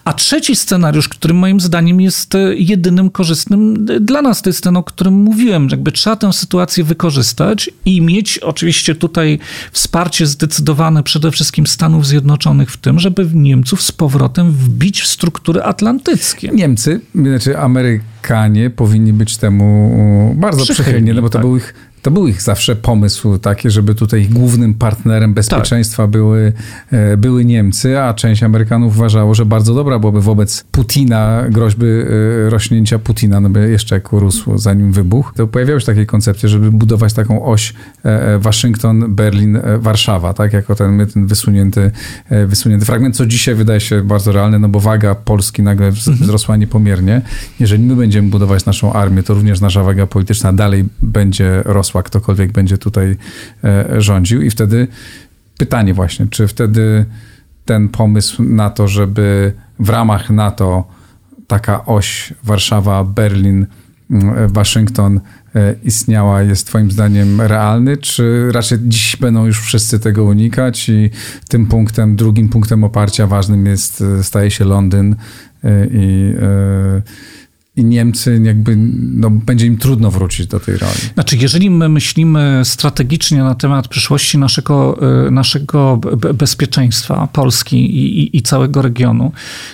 A 0.05 0.12
trzeci 0.12 0.57
scenariusz, 0.57 1.09
który 1.09 1.35
moim 1.35 1.61
zdaniem 1.61 2.01
jest 2.01 2.35
e, 2.35 2.55
jedynym 2.55 3.11
korzystnym 3.11 3.87
dla 4.01 4.23
nas, 4.23 4.43
to 4.43 4.51
jest 4.51 4.64
ten, 4.64 4.77
o 4.77 4.83
którym 4.83 5.14
mówiłem, 5.14 5.69
jakby 5.71 5.93
trzeba 5.93 6.17
tę 6.17 6.33
sytuację 6.33 6.85
wykorzystać 6.85 7.71
i 7.85 8.01
mieć 8.01 8.38
oczywiście 8.38 8.95
tutaj 8.95 9.38
wsparcie 9.73 10.27
zdecydowane 10.27 11.03
przede 11.03 11.31
wszystkim 11.31 11.67
Stanów 11.67 12.07
Zjednoczonych 12.07 12.71
w 12.71 12.77
tym, 12.77 12.99
żeby 12.99 13.29
Niemców 13.35 13.83
z 13.83 13.93
powrotem 13.93 14.53
wbić 14.53 15.01
w 15.01 15.07
struktury 15.07 15.62
atlantyckie. 15.62 16.49
Niemcy, 16.49 17.01
znaczy 17.14 17.59
Amerykanie 17.59 18.71
powinni 18.71 19.12
być 19.12 19.37
temu 19.37 20.35
bardzo 20.37 20.64
przychylni, 20.64 20.85
przychylni 20.85 21.12
no 21.14 21.23
bo 21.23 21.29
to 21.29 21.33
tak. 21.33 21.43
był 21.43 21.57
ich 21.57 21.75
to 22.09 22.12
był 22.12 22.29
ich 22.29 22.42
zawsze 22.42 22.77
pomysł 22.77 23.38
taki, 23.38 23.71
żeby 23.71 23.94
tutaj 23.94 24.29
głównym 24.29 24.75
partnerem 24.75 25.35
bezpieczeństwa 25.35 26.03
tak. 26.03 26.11
były, 26.11 26.53
e, 26.90 27.16
były 27.16 27.44
Niemcy, 27.44 28.01
a 28.01 28.14
część 28.14 28.42
Amerykanów 28.42 28.97
uważało, 28.97 29.35
że 29.35 29.47
bardzo 29.47 29.75
dobra 29.75 29.99
byłoby 29.99 30.21
wobec 30.21 30.64
Putina, 30.73 31.44
groźby 31.51 31.87
e, 31.87 32.51
rośnięcia 32.51 32.99
Putina, 32.99 33.40
no 33.40 33.51
by 33.51 33.71
jeszcze 33.71 33.94
jak 33.94 34.12
urósł 34.12 34.59
zanim 34.59 34.92
wybuch, 34.92 35.33
to 35.37 35.47
pojawiały 35.47 35.81
się 35.81 35.87
takie 35.87 36.07
koncepcje, 36.07 36.49
żeby 36.49 36.71
budować 36.71 37.12
taką 37.12 37.44
oś 37.44 37.75
e, 38.05 38.38
Waszyngton, 38.38 39.14
Berlin, 39.14 39.59
Warszawa, 39.79 40.35
tak, 40.35 40.53
jako 40.53 40.75
ten, 40.75 41.07
ten 41.07 41.27
wysunięty, 41.27 41.90
wysunięty 42.47 42.87
fragment, 42.87 43.16
co 43.16 43.27
dzisiaj 43.27 43.55
wydaje 43.55 43.81
się 43.81 44.03
bardzo 44.03 44.33
realne, 44.33 44.59
no 44.59 44.68
bo 44.68 44.81
waga 44.81 45.14
Polski 45.14 45.62
nagle 45.62 45.87
mhm. 45.87 46.16
wzrosła 46.16 46.57
niepomiernie. 46.57 47.23
Jeżeli 47.61 47.85
my 47.85 47.97
będziemy 47.97 48.29
budować 48.29 48.64
naszą 48.64 48.92
armię, 48.92 49.23
to 49.23 49.35
również 49.35 49.61
nasza 49.61 49.83
waga 49.83 50.07
polityczna 50.07 50.53
dalej 50.53 50.85
będzie 51.03 51.62
rosła 51.64 51.98
ktokolwiek 52.03 52.53
będzie 52.53 52.79
tutaj 52.79 53.17
e, 53.65 54.01
rządził. 54.01 54.43
I 54.43 54.51
wtedy 54.51 54.89
pytanie 55.59 55.95
właśnie, 55.95 56.27
czy 56.27 56.49
wtedy 56.49 57.05
ten 57.65 57.89
pomysł 57.89 58.43
na 58.43 58.71
to, 58.71 58.89
żeby 58.89 59.53
w 59.79 59.89
ramach 59.89 60.31
NATO 60.31 60.85
taka 61.47 61.85
oś 61.85 62.35
Warszawa, 62.45 63.05
Berlin, 63.05 63.67
mm, 64.11 64.49
Waszyngton 64.49 65.21
e, 65.55 65.75
istniała, 65.85 66.43
jest 66.43 66.67
Twoim 66.67 66.91
zdaniem 66.91 67.41
realny, 67.41 67.97
czy 67.97 68.53
raczej 68.53 68.79
dziś 68.83 69.17
będą 69.17 69.47
już 69.47 69.61
wszyscy 69.61 70.01
tego 70.01 70.25
unikać 70.25 70.89
i 70.89 71.11
tym 71.49 71.67
punktem, 71.67 72.17
drugim 72.17 72.49
punktem 72.49 72.85
oparcia 72.85 73.27
ważnym 73.27 73.67
jest, 73.67 74.01
e, 74.01 74.25
staje 74.25 74.51
się 74.51 74.65
Londyn 74.65 75.17
i 75.91 76.35
i 77.79 77.85
Niemcy 77.85 78.41
jakby, 78.45 78.77
no, 79.14 79.31
będzie 79.31 79.67
im 79.67 79.77
trudno 79.77 80.11
wrócić 80.11 80.47
do 80.47 80.61
tej 80.61 80.77
roli. 80.77 80.93
Znaczy, 81.14 81.37
jeżeli 81.37 81.71
my 81.71 81.88
myślimy 81.88 82.61
strategicznie 82.64 83.38
na 83.38 83.55
temat 83.55 83.88
przyszłości 83.88 84.38
naszego, 84.38 84.99
e, 85.27 85.31
naszego 85.31 86.01
bezpieczeństwa 86.35 87.29
Polski 87.33 87.77
i, 87.77 88.21
i, 88.21 88.37
i 88.37 88.43
całego 88.43 88.83
regionu, 88.83 89.33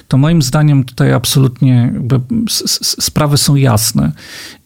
to 0.08 0.16
moim 0.16 0.42
zdaniem 0.42 0.84
tutaj 0.84 1.12
absolutnie 1.12 1.92
sprawy 2.80 3.38
są 3.38 3.54
jasne. 3.54 4.12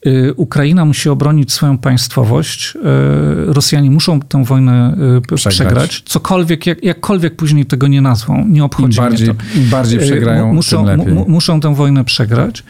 E, 0.06 0.34
Ukraina 0.34 0.84
musi 0.84 1.08
obronić 1.08 1.52
swoją 1.52 1.78
państwowość. 1.78 2.74
E, 2.76 3.52
Rosjanie 3.52 3.90
muszą 3.90 4.20
tę 4.20 4.44
wojnę 4.44 4.96
przegrać. 5.34 5.54
przegrać. 5.54 6.02
Cokolwiek, 6.06 6.66
jak, 6.66 6.84
jakkolwiek 6.84 7.36
później 7.36 7.66
tego 7.66 7.88
nie 7.88 8.00
nazwą, 8.00 8.46
nie 8.48 8.64
obchodzi 8.64 8.98
Im 8.98 9.04
bardziej, 9.04 9.28
mnie 9.28 9.36
to. 9.54 9.58
Im 9.58 9.68
bardziej 9.68 9.98
przegrają, 9.98 10.54
muszą, 10.54 10.86
tym 10.86 10.98
lepiej. 10.98 11.14
Muszą 11.28 11.60
tę 11.60 11.74
wojnę 11.74 12.04
przegrać. 12.04 12.64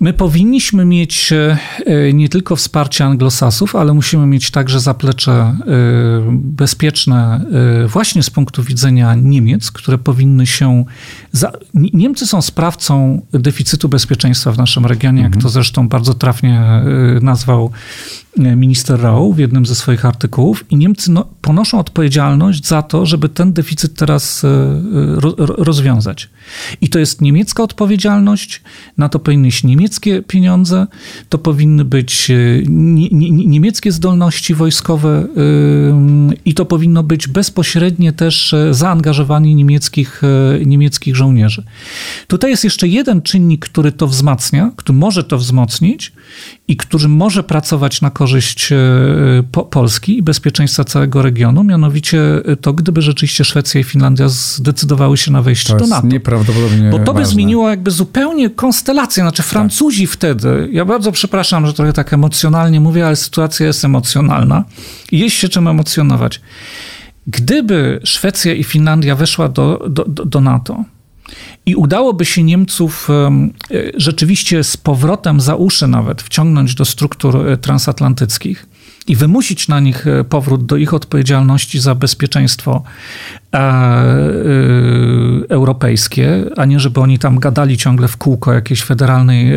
My 0.00 0.12
powinniśmy 0.12 0.84
mieć 0.84 1.32
e, 1.32 1.58
nie 2.12 2.28
tylko 2.28 2.56
wsparcie 2.56 3.04
anglosasów, 3.04 3.76
ale 3.76 3.94
musimy 3.94 4.26
mieć 4.26 4.50
także 4.50 4.80
zaplecze 4.80 5.32
e, 5.32 5.56
bezpieczne 6.32 7.40
e, 7.84 7.88
właśnie 7.88 8.22
z 8.22 8.30
punktu 8.30 8.62
widzenia 8.62 9.14
Niemiec, 9.14 9.70
które 9.72 9.98
powinny 9.98 10.46
się. 10.46 10.84
Za... 11.32 11.52
Niemcy 11.74 12.26
są 12.26 12.42
sprawcą 12.42 13.22
deficytu 13.32 13.88
bezpieczeństwa 13.88 14.52
w 14.52 14.58
naszym 14.58 14.86
regionie, 14.86 15.22
jak 15.22 15.32
to 15.32 15.36
mhm. 15.36 15.52
zresztą 15.52 15.88
bardzo 15.88 16.14
trafnie 16.14 16.82
nazwał 17.20 17.70
minister 18.38 19.00
Rau 19.00 19.32
w 19.32 19.38
jednym 19.38 19.66
ze 19.66 19.74
swoich 19.74 20.04
artykułów 20.04 20.64
i 20.70 20.76
Niemcy 20.76 21.10
no, 21.12 21.28
ponoszą 21.40 21.78
odpowiedzialność 21.78 22.66
za 22.66 22.82
to, 22.82 23.06
żeby 23.06 23.28
ten 23.28 23.52
deficyt 23.52 23.94
teraz 23.94 24.42
ro, 25.16 25.34
rozwiązać. 25.38 26.28
I 26.80 26.88
to 26.88 26.98
jest 26.98 27.20
niemiecka 27.20 27.62
odpowiedzialność, 27.62 28.62
na 28.98 29.08
to 29.08 29.18
powinny 29.18 29.48
iść 29.48 29.64
niemieckie 29.64 30.22
pieniądze, 30.22 30.86
to 31.28 31.38
powinny 31.38 31.84
być 31.84 32.30
e, 32.30 32.34
niemieckie 33.30 33.92
zdolności 33.92 34.54
wojskowe 34.54 35.26
i 36.44 36.54
to 36.54 36.64
powinno 36.64 37.02
być 37.02 37.28
bezpośrednie 37.28 38.12
też 38.12 38.54
e, 38.54 38.74
zaangażowanie 38.74 39.54
niemieckich, 39.54 40.22
e, 40.24 40.64
niemieckich 40.64 41.16
żołnierzy. 41.16 41.64
Tutaj 42.26 42.50
jest 42.50 42.64
jeszcze 42.64 42.88
jeden 42.88 43.22
czynnik, 43.22 43.64
który 43.64 43.92
to 43.92 44.06
wzmacnia, 44.06 44.72
który 44.76 44.98
może 44.98 45.24
to 45.24 45.38
wzmocnić 45.38 46.12
i 46.68 46.76
który 46.76 47.08
może 47.08 47.42
pracować 47.42 48.00
na 48.00 48.10
korzyść 48.10 48.25
Polski 49.70 50.18
i 50.18 50.22
bezpieczeństwa 50.22 50.84
całego 50.84 51.22
regionu, 51.22 51.64
mianowicie 51.64 52.20
to, 52.60 52.72
gdyby 52.72 53.02
rzeczywiście 53.02 53.44
Szwecja 53.44 53.80
i 53.80 53.84
Finlandia 53.84 54.28
zdecydowały 54.28 55.16
się 55.16 55.30
na 55.32 55.42
wejście 55.42 55.76
do 55.76 55.86
NATO 55.86 56.08
prawdopodobnie 56.24 56.90
Bo 56.90 56.98
to 56.98 57.04
by 57.04 57.20
ważne. 57.20 57.26
zmieniło 57.26 57.70
jakby 57.70 57.90
zupełnie 57.90 58.50
konstelację. 58.50 59.22
Znaczy 59.22 59.42
Francuzi 59.42 60.06
tak. 60.06 60.14
wtedy, 60.14 60.68
ja 60.72 60.84
bardzo 60.84 61.12
przepraszam, 61.12 61.66
że 61.66 61.72
trochę 61.72 61.92
tak 61.92 62.12
emocjonalnie 62.12 62.80
mówię, 62.80 63.06
ale 63.06 63.16
sytuacja 63.16 63.66
jest 63.66 63.84
emocjonalna 63.84 64.64
i 65.12 65.18
jest 65.18 65.36
się 65.36 65.48
czym 65.48 65.68
emocjonować. 65.68 66.40
Gdyby 67.26 68.00
Szwecja 68.04 68.54
i 68.54 68.64
Finlandia 68.64 69.16
weszła 69.16 69.48
do, 69.48 69.86
do, 69.88 70.04
do 70.04 70.40
NATO, 70.40 70.84
i 71.66 71.74
udałoby 71.74 72.24
się 72.24 72.42
Niemców 72.42 73.08
e, 73.10 73.30
rzeczywiście 73.96 74.64
z 74.64 74.76
powrotem 74.76 75.40
za 75.40 75.54
uszy 75.54 75.86
nawet 75.86 76.22
wciągnąć 76.22 76.74
do 76.74 76.84
struktur 76.84 77.48
e, 77.48 77.56
transatlantyckich, 77.56 78.66
i 79.06 79.16
wymusić 79.16 79.68
na 79.68 79.80
nich 79.80 80.06
e, 80.06 80.24
powrót 80.24 80.66
do 80.66 80.76
ich 80.76 80.94
odpowiedzialności 80.94 81.80
za 81.80 81.94
bezpieczeństwo 81.94 82.82
europejskie, 85.48 86.44
a 86.56 86.64
nie 86.64 86.80
żeby 86.80 87.00
oni 87.00 87.18
tam 87.18 87.38
gadali 87.38 87.76
ciągle 87.76 88.08
w 88.08 88.16
kółko 88.16 88.52
jakiejś 88.52 88.82
federalnej 88.82 89.52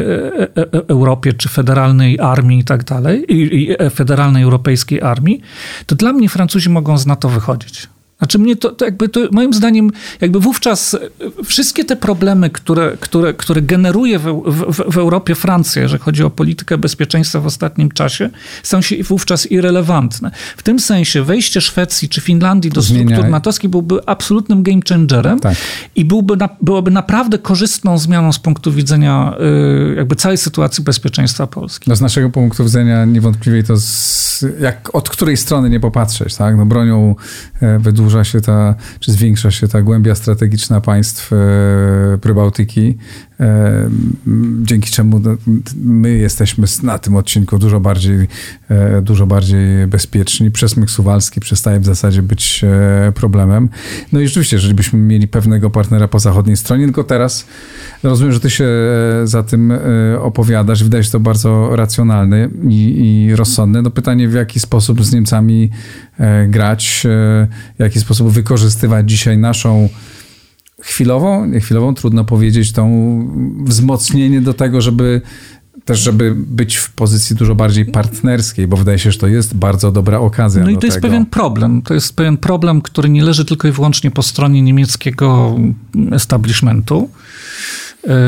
Europie 0.88 1.34
czy 1.34 1.49
federalnej 1.49 2.20
armii 2.20 2.59
i 2.59 2.63
tak 2.63 2.84
dalej, 2.84 3.26
i 3.30 3.76
federalnej 3.91 4.43
europejskiej 4.43 5.01
armii, 5.01 5.41
to 5.86 5.95
dla 5.95 6.13
mnie 6.13 6.30
Francuzi 6.30 6.70
mogą 6.70 6.97
z 6.97 7.05
NATO 7.05 7.30
wychodzić. 7.30 7.88
Znaczy 8.20 8.39
mnie 8.39 8.55
to, 8.55 8.70
to 8.70 8.86
jakby 8.86 9.09
to, 9.09 9.20
moim 9.32 9.53
zdaniem, 9.53 9.91
jakby 10.22 10.39
wówczas 10.39 10.97
wszystkie 11.45 11.86
te 11.86 11.95
problemy, 11.95 12.49
które, 12.49 12.97
które, 12.99 13.34
które 13.34 13.61
generuje 13.61 14.20
w, 14.20 14.43
w, 14.45 14.91
w, 14.91 14.97
Europie 14.97 15.36
Francja, 15.36 15.82
jeżeli 15.82 16.01
chodzi 16.01 16.24
o 16.24 16.30
politykę 16.30 16.78
bezpieczeństwa 16.78 17.39
w 17.39 17.45
ostatnim 17.45 17.91
czasie, 17.91 18.30
są 18.63 18.82
się 18.82 19.03
wówczas 19.03 19.51
irrelevantne. 19.51 20.32
W 20.57 20.63
tym 20.63 20.80
sensie 20.80 21.24
wejście 21.24 21.61
Szwecji 21.61 22.09
czy 22.09 22.22
Finlandii 22.22 22.72
do 22.72 22.82
Zmienia... 22.82 23.05
struktur 23.05 23.32
natowskich 23.32 23.70
byłby 23.70 24.05
absolutnym 24.05 24.63
game 24.63 24.80
changerem 24.89 25.39
tak. 25.39 25.57
i 25.95 26.05
byłby 26.05 26.38
na, 26.38 26.49
byłoby 26.61 26.91
naprawdę 26.91 27.38
korzystną 27.38 27.97
zmianą 27.97 28.34
z 28.34 28.39
punktu 28.39 28.72
widzenia 28.72 29.34
y, 29.91 29.95
jakby 29.95 30.15
całej 30.15 30.38
sytuacji 30.38 30.84
bezpieczeństwa 30.84 31.47
Polski. 31.47 31.89
No 31.89 31.95
z 31.95 32.01
naszego 32.01 32.30
punktu 32.30 32.63
widzenia 32.63 33.05
niewątpliwie 33.05 33.63
to 33.63 33.78
z, 33.78 34.45
jak 34.61 34.95
od 34.95 35.09
której 35.09 35.38
strony 35.38 35.70
nie 35.70 35.80
popatrzeć, 35.80 36.36
tak? 36.36 36.57
No 36.57 36.65
bronią 36.65 37.15
e, 37.61 37.80
wydłużenia 37.80 38.09
się 38.24 38.41
ta, 38.41 38.76
czy 38.99 39.12
zwiększa 39.12 39.51
się 39.51 39.68
ta 39.68 39.82
głębia 39.82 40.16
strategiczna 40.16 40.82
państw 40.82 41.34
e, 41.34 41.38
Prybałtyki, 42.22 42.97
dzięki 44.61 44.91
czemu 44.91 45.19
no, 45.19 45.37
my 45.75 46.17
jesteśmy 46.17 46.67
na 46.83 46.99
tym 46.99 47.15
odcinku 47.15 47.57
dużo 47.57 47.79
bardziej, 47.79 48.27
e, 48.69 49.01
dużo 49.01 49.27
bardziej 49.27 49.87
bezpieczni. 49.87 50.51
Przesmyk 50.51 50.89
suwalski 50.89 51.39
przestaje 51.39 51.79
w 51.79 51.85
zasadzie 51.85 52.21
być 52.21 52.65
problemem. 53.15 53.69
No 54.11 54.19
i 54.19 54.27
rzeczywiście, 54.27 54.55
jeżeli 54.55 54.73
byśmy 54.73 54.99
mieli 54.99 55.27
pewnego 55.27 55.69
partnera 55.69 56.07
po 56.07 56.19
zachodniej 56.19 56.57
stronie, 56.57 56.85
tylko 56.85 57.03
teraz 57.03 57.47
rozumiem, 58.03 58.33
że 58.33 58.39
ty 58.39 58.49
się 58.49 58.67
za 59.23 59.43
tym 59.43 59.73
opowiadasz. 60.21 60.83
Wydaje 60.83 61.03
się 61.03 61.11
to 61.11 61.19
bardzo 61.19 61.75
racjonalny 61.75 62.49
i, 62.69 63.05
i 63.27 63.35
rozsądny. 63.35 63.81
No 63.81 63.91
pytanie, 63.91 64.27
w 64.27 64.33
jaki 64.33 64.59
sposób 64.59 65.05
z 65.05 65.13
Niemcami 65.13 65.69
grać, 66.47 67.03
w 67.75 67.79
jaki 67.79 67.99
sposób 67.99 68.31
wykorzystywać 68.31 69.09
dzisiaj 69.09 69.37
naszą 69.37 69.89
chwilową, 70.89 71.51
chwilową, 71.59 71.93
trudno 71.93 72.25
powiedzieć, 72.25 72.71
tą 72.71 72.85
wzmocnienie 73.65 74.41
do 74.41 74.53
tego, 74.53 74.81
żeby 74.81 75.21
też, 75.85 75.99
żeby 75.99 76.35
być 76.35 76.75
w 76.75 76.91
pozycji 76.91 77.35
dużo 77.35 77.55
bardziej 77.55 77.85
partnerskiej, 77.85 78.67
bo 78.67 78.77
wydaje 78.77 78.99
się, 78.99 79.11
że 79.11 79.19
to 79.19 79.27
jest 79.27 79.55
bardzo 79.55 79.91
dobra 79.91 80.19
okazja. 80.19 80.63
No 80.63 80.69
i 80.69 80.77
to 80.77 80.85
jest 80.87 80.97
tego. 80.97 81.07
pewien 81.07 81.25
problem. 81.25 81.81
To 81.81 81.93
jest 81.93 82.15
pewien 82.15 82.37
problem, 82.37 82.81
który 82.81 83.09
nie 83.09 83.23
leży 83.23 83.45
tylko 83.45 83.67
i 83.67 83.71
wyłącznie 83.71 84.11
po 84.11 84.23
stronie 84.23 84.61
niemieckiego 84.61 85.55
establishmentu 86.11 87.09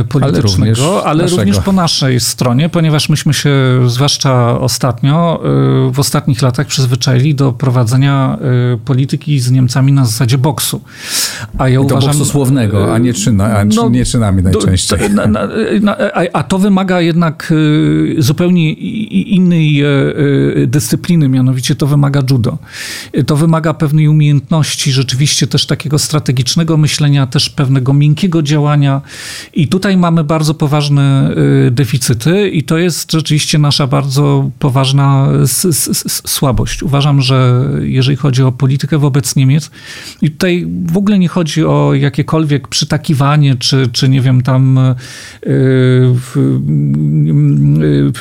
politycznego, 0.10 0.26
ale, 0.26 0.42
również, 0.42 1.06
ale 1.06 1.28
również, 1.28 1.60
po 1.60 1.72
naszej 1.72 2.20
stronie, 2.20 2.70
ponieważ 2.70 3.10
myśmy 3.10 3.34
się, 3.34 3.52
zwłaszcza 3.88 4.60
ostatnio, 4.60 5.42
e, 5.88 5.92
w 5.92 6.00
ostatnich 6.00 6.42
latach 6.42 6.68
przyzwyczaili 6.68 7.36
do 7.36 7.54
prowadzenia 7.54 8.38
e, 8.74 8.78
polityki 8.78 9.40
z 9.40 9.52
Niemcami 9.52 9.94
na 9.94 10.06
zasadzie 10.06 10.38
boksu. 10.38 10.82
A 11.58 11.70
ja 11.70 11.82
uważam... 11.82 12.10
boksu 12.10 12.26
słownego, 12.26 12.94
a 12.94 12.98
nie, 12.98 13.14
czyna, 13.14 13.58
a 13.58 13.66
no, 13.66 13.90
nie 13.90 14.06
czynami 14.06 14.44
najczęściej. 14.44 15.00
Do, 15.00 15.10
na, 15.10 15.28
na, 15.28 15.48
na, 15.82 15.98
a 16.34 16.44
to 16.44 16.60
wymaga 16.60 17.02
jednak 17.02 17.54
zupełnie 18.18 18.74
innej 18.74 19.84
dyscypliny, 20.68 21.30
mianowicie 21.30 21.76
to 21.76 21.88
wymaga 21.88 22.22
judo. 22.30 22.58
To 23.28 23.36
wymaga 23.36 23.74
pewnej 23.74 24.08
umiejętności, 24.08 24.92
rzeczywiście 24.92 25.48
też 25.48 25.66
takiego 25.66 26.00
strategicznego 26.00 26.78
myślenia, 26.78 27.28
też 27.28 27.50
pewnego 27.50 27.94
miękkiego 27.94 28.42
działania 28.42 29.02
i 29.62 29.68
tutaj 29.68 29.98
mamy 29.98 30.24
bardzo 30.24 30.54
poważne 30.54 31.36
y, 31.68 31.72
deficyty, 31.72 32.50
i 32.50 32.64
to 32.64 32.78
jest 32.78 33.12
rzeczywiście 33.12 33.58
nasza 33.58 33.88
bardzo 33.88 34.50
poważna 34.60 35.28
słabość. 36.26 36.84
Uważam, 36.84 37.22
że 37.22 37.70
jeżeli 37.82 38.18
chodzi 38.18 38.44
o 38.44 38.52
politykę 38.52 38.98
wobec 38.98 39.36
Niemiec, 39.36 39.72
i 40.22 40.32
tutaj 40.32 40.68
w 40.86 40.98
ogóle 40.98 41.20
nie 41.20 41.28
chodzi 41.28 41.66
o 41.66 41.94
jakiekolwiek 41.94 42.68
przytakiwanie, 42.68 43.56
czy, 43.56 43.90
czy 43.92 44.10
nie 44.10 44.22
wiem, 44.22 44.42
tam 44.42 44.78
y, 44.78 44.96
y, 45.48 46.14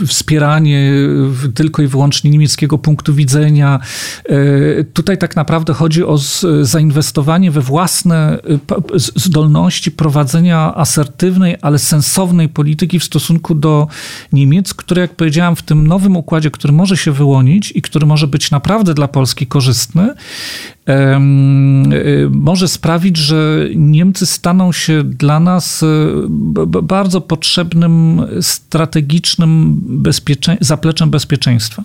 wspieranie 0.07 0.93
tylko 1.55 1.82
i 1.82 1.86
wyłącznie 1.86 2.30
niemieckiego 2.30 2.78
punktu 2.78 3.14
widzenia. 3.14 3.80
Tutaj 4.93 5.18
tak 5.18 5.36
naprawdę 5.36 5.72
chodzi 5.72 6.05
o 6.05 6.18
zainwestowanie 6.62 7.51
we 7.51 7.61
własne 7.61 8.38
zdolności 9.16 9.91
prowadzenia 9.91 10.74
asertywnych 10.74 11.30
ale 11.62 11.78
sensownej 11.78 12.49
polityki 12.49 13.01
w 13.01 13.05
stosunku 13.05 13.55
do 13.55 13.89
Niemiec, 14.33 14.74
które, 14.74 15.03
jak 15.03 15.16
powiedziałem, 15.16 15.57
w 15.57 15.62
tym 15.62 15.87
nowym 15.87 16.16
układzie, 16.16 16.51
który 16.51 16.72
może 16.72 16.97
się 16.97 17.12
wyłonić 17.12 17.72
i 17.76 17.83
który 17.83 18.07
może 18.07 18.26
być 18.26 18.51
naprawdę 18.51 18.95
dla 18.95 19.09
Polski 19.09 19.47
korzystny, 19.47 20.09
y, 20.09 20.95
może 22.31 22.68
sprawić, 22.68 23.16
że 23.16 23.68
Niemcy 23.76 24.26
staną 24.26 24.72
się 24.72 25.05
dla 25.05 25.41
nas 25.41 25.83
y, 25.83 25.87
bardzo 26.83 27.20
potrzebnym 27.20 28.22
strategicznym 28.41 29.81
bezpiecze 29.83 30.57
zapleczem 30.61 31.11
bezpieczeństwa. 31.11 31.85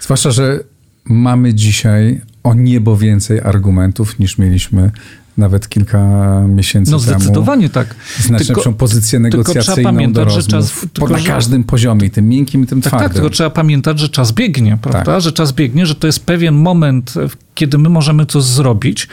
Zwłaszcza, 0.00 0.30
że 0.30 0.60
mamy 1.04 1.54
dzisiaj 1.54 2.20
o 2.42 2.54
niebo 2.54 2.96
więcej 2.96 3.40
argumentów 3.40 4.18
niż 4.18 4.38
mieliśmy 4.38 4.90
nawet 5.38 5.68
kilka 5.68 6.00
miesięcy 6.48 6.92
no, 6.92 6.98
temu. 6.98 7.12
No 7.12 7.18
zdecydowanie 7.18 7.70
tak. 7.70 7.94
Znacznie 8.18 8.46
tylko, 8.46 8.60
lepszą 8.60 8.74
pozycję 8.74 9.18
negocjacyjną 9.18 9.90
pamiętać, 9.90 10.24
do 10.24 10.24
rozmów, 10.24 10.46
czas, 10.46 10.86
tylko, 10.92 11.12
na 11.12 11.20
każdym 11.20 11.64
poziomie, 11.64 12.10
tym 12.10 12.28
miękkim 12.28 12.64
i 12.64 12.66
tym 12.66 12.80
tak, 12.80 12.90
twardym. 12.90 13.08
Tak, 13.08 13.14
tylko 13.14 13.30
trzeba 13.30 13.50
pamiętać, 13.50 13.98
że 13.98 14.08
czas 14.08 14.32
biegnie, 14.32 14.78
prawda? 14.82 15.12
Tak. 15.12 15.20
Że 15.20 15.32
czas 15.32 15.52
biegnie, 15.52 15.86
że 15.86 15.94
to 15.94 16.06
jest 16.06 16.26
pewien 16.26 16.54
moment, 16.54 17.14
kiedy 17.54 17.78
my 17.78 17.88
możemy 17.88 18.26
coś 18.26 18.42
zrobić, 18.42 19.08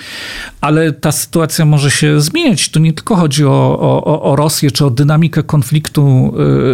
ale 0.62 0.92
ta 0.92 1.12
sytuacja 1.12 1.66
może 1.66 1.92
się 1.92 2.22
zmieniać. 2.22 2.70
Tu 2.70 2.80
nie 2.80 2.94
tylko 2.94 3.16
chodzi 3.16 3.46
o, 3.46 3.80
o, 3.80 4.22
o 4.32 4.36
Rosję, 4.36 4.72
czy 4.72 4.86
o 4.86 4.90
dynamikę 4.90 5.44
konfliktu 5.44 6.34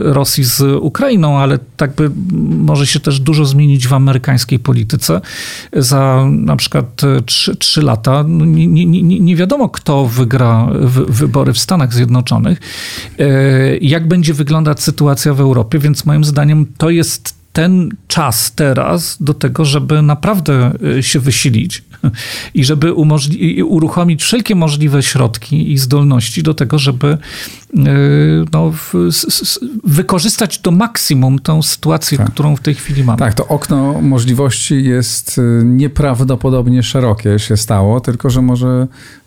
y, 0.09 0.13
Rosji 0.13 0.43
z 0.43 0.61
Ukrainą, 0.81 1.39
ale 1.39 1.59
tak 1.77 1.95
by 1.95 2.11
może 2.41 2.87
się 2.87 2.99
też 2.99 3.19
dużo 3.19 3.45
zmienić 3.45 3.87
w 3.87 3.93
amerykańskiej 3.93 4.59
polityce. 4.59 5.21
Za 5.73 6.27
na 6.31 6.55
przykład 6.55 7.01
3, 7.25 7.55
3 7.55 7.81
lata 7.81 8.23
no, 8.27 8.45
nie, 8.45 8.67
nie, 8.67 8.85
nie, 8.85 9.19
nie 9.19 9.35
wiadomo, 9.37 9.69
kto 9.69 10.05
wygra 10.05 10.67
wybory 11.07 11.53
w 11.53 11.59
Stanach 11.59 11.93
Zjednoczonych, 11.93 12.59
y, 13.19 13.79
jak 13.81 14.07
będzie 14.07 14.33
wyglądać 14.33 14.81
sytuacja 14.81 15.33
w 15.33 15.39
Europie, 15.39 15.79
więc 15.79 16.05
moim 16.05 16.23
zdaniem 16.23 16.65
to 16.77 16.89
jest 16.89 17.37
ten 17.57 17.89
czas 18.07 18.51
teraz 18.51 19.17
do 19.19 19.33
tego, 19.33 19.65
żeby 19.65 20.01
naprawdę 20.01 20.71
y, 20.97 21.03
się 21.03 21.19
wysilić 21.19 21.83
i 22.53 22.65
żeby 22.65 22.93
umożli- 22.93 23.63
uruchomić 23.63 24.23
wszelkie 24.23 24.55
możliwe 24.55 25.03
środki 25.03 25.71
i 25.71 25.77
zdolności 25.77 26.43
do 26.43 26.53
tego, 26.53 26.79
żeby 26.79 27.07
y, 27.07 27.77
no, 28.53 28.73
wykorzystać 29.83 30.59
do 30.59 30.71
maksimum 30.71 31.39
tą 31.39 31.61
sytuację, 31.61 32.17
tak. 32.17 32.31
którą 32.31 32.55
w 32.55 32.59
tej 32.59 32.75
chwili 32.75 33.03
mamy. 33.03 33.19
Tak, 33.19 33.33
to 33.33 33.47
okno 33.47 34.01
możliwości 34.01 34.83
jest 34.83 35.41
nieprawdopodobnie 35.63 36.83
szerokie 36.83 37.39
się 37.39 37.57
stało, 37.57 38.01
tylko 38.01 38.29
że 38.29 38.41
może 38.41 38.87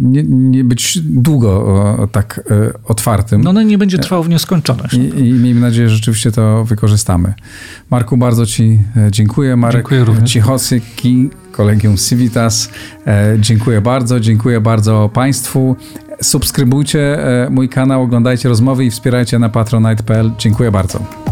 nie, 0.00 0.22
nie 0.22 0.64
być 0.64 0.98
długo 1.02 2.08
tak 2.12 2.40
e, 2.50 2.72
otwartym. 2.84 3.42
No, 3.42 3.52
no 3.52 3.62
nie 3.62 3.78
będzie 3.78 3.98
trwał 3.98 4.22
w 4.22 4.28
nieskończoność. 4.28 4.94
I, 4.94 5.18
I 5.18 5.32
miejmy 5.32 5.60
nadzieję, 5.60 5.88
że 5.88 5.94
rzeczywiście 5.94 6.32
to 6.32 6.64
wykorzystamy. 6.64 7.34
Marku, 7.90 8.16
bardzo 8.16 8.46
Ci 8.46 8.78
dziękuję. 9.10 9.56
Marek 9.56 9.76
dziękuję 9.76 10.04
również. 10.04 10.30
Cichosyki, 10.30 11.30
Kolegium 11.52 11.96
Civitas. 11.96 12.70
Dziękuję 13.38 13.80
bardzo, 13.80 14.20
dziękuję 14.20 14.60
bardzo 14.60 15.10
Państwu. 15.14 15.76
Subskrybujcie 16.22 17.18
mój 17.50 17.68
kanał, 17.68 18.02
oglądajcie 18.02 18.48
rozmowy 18.48 18.84
i 18.84 18.90
wspierajcie 18.90 19.38
na 19.38 19.48
patronite.pl. 19.48 20.30
Dziękuję 20.38 20.70
bardzo. 20.70 21.31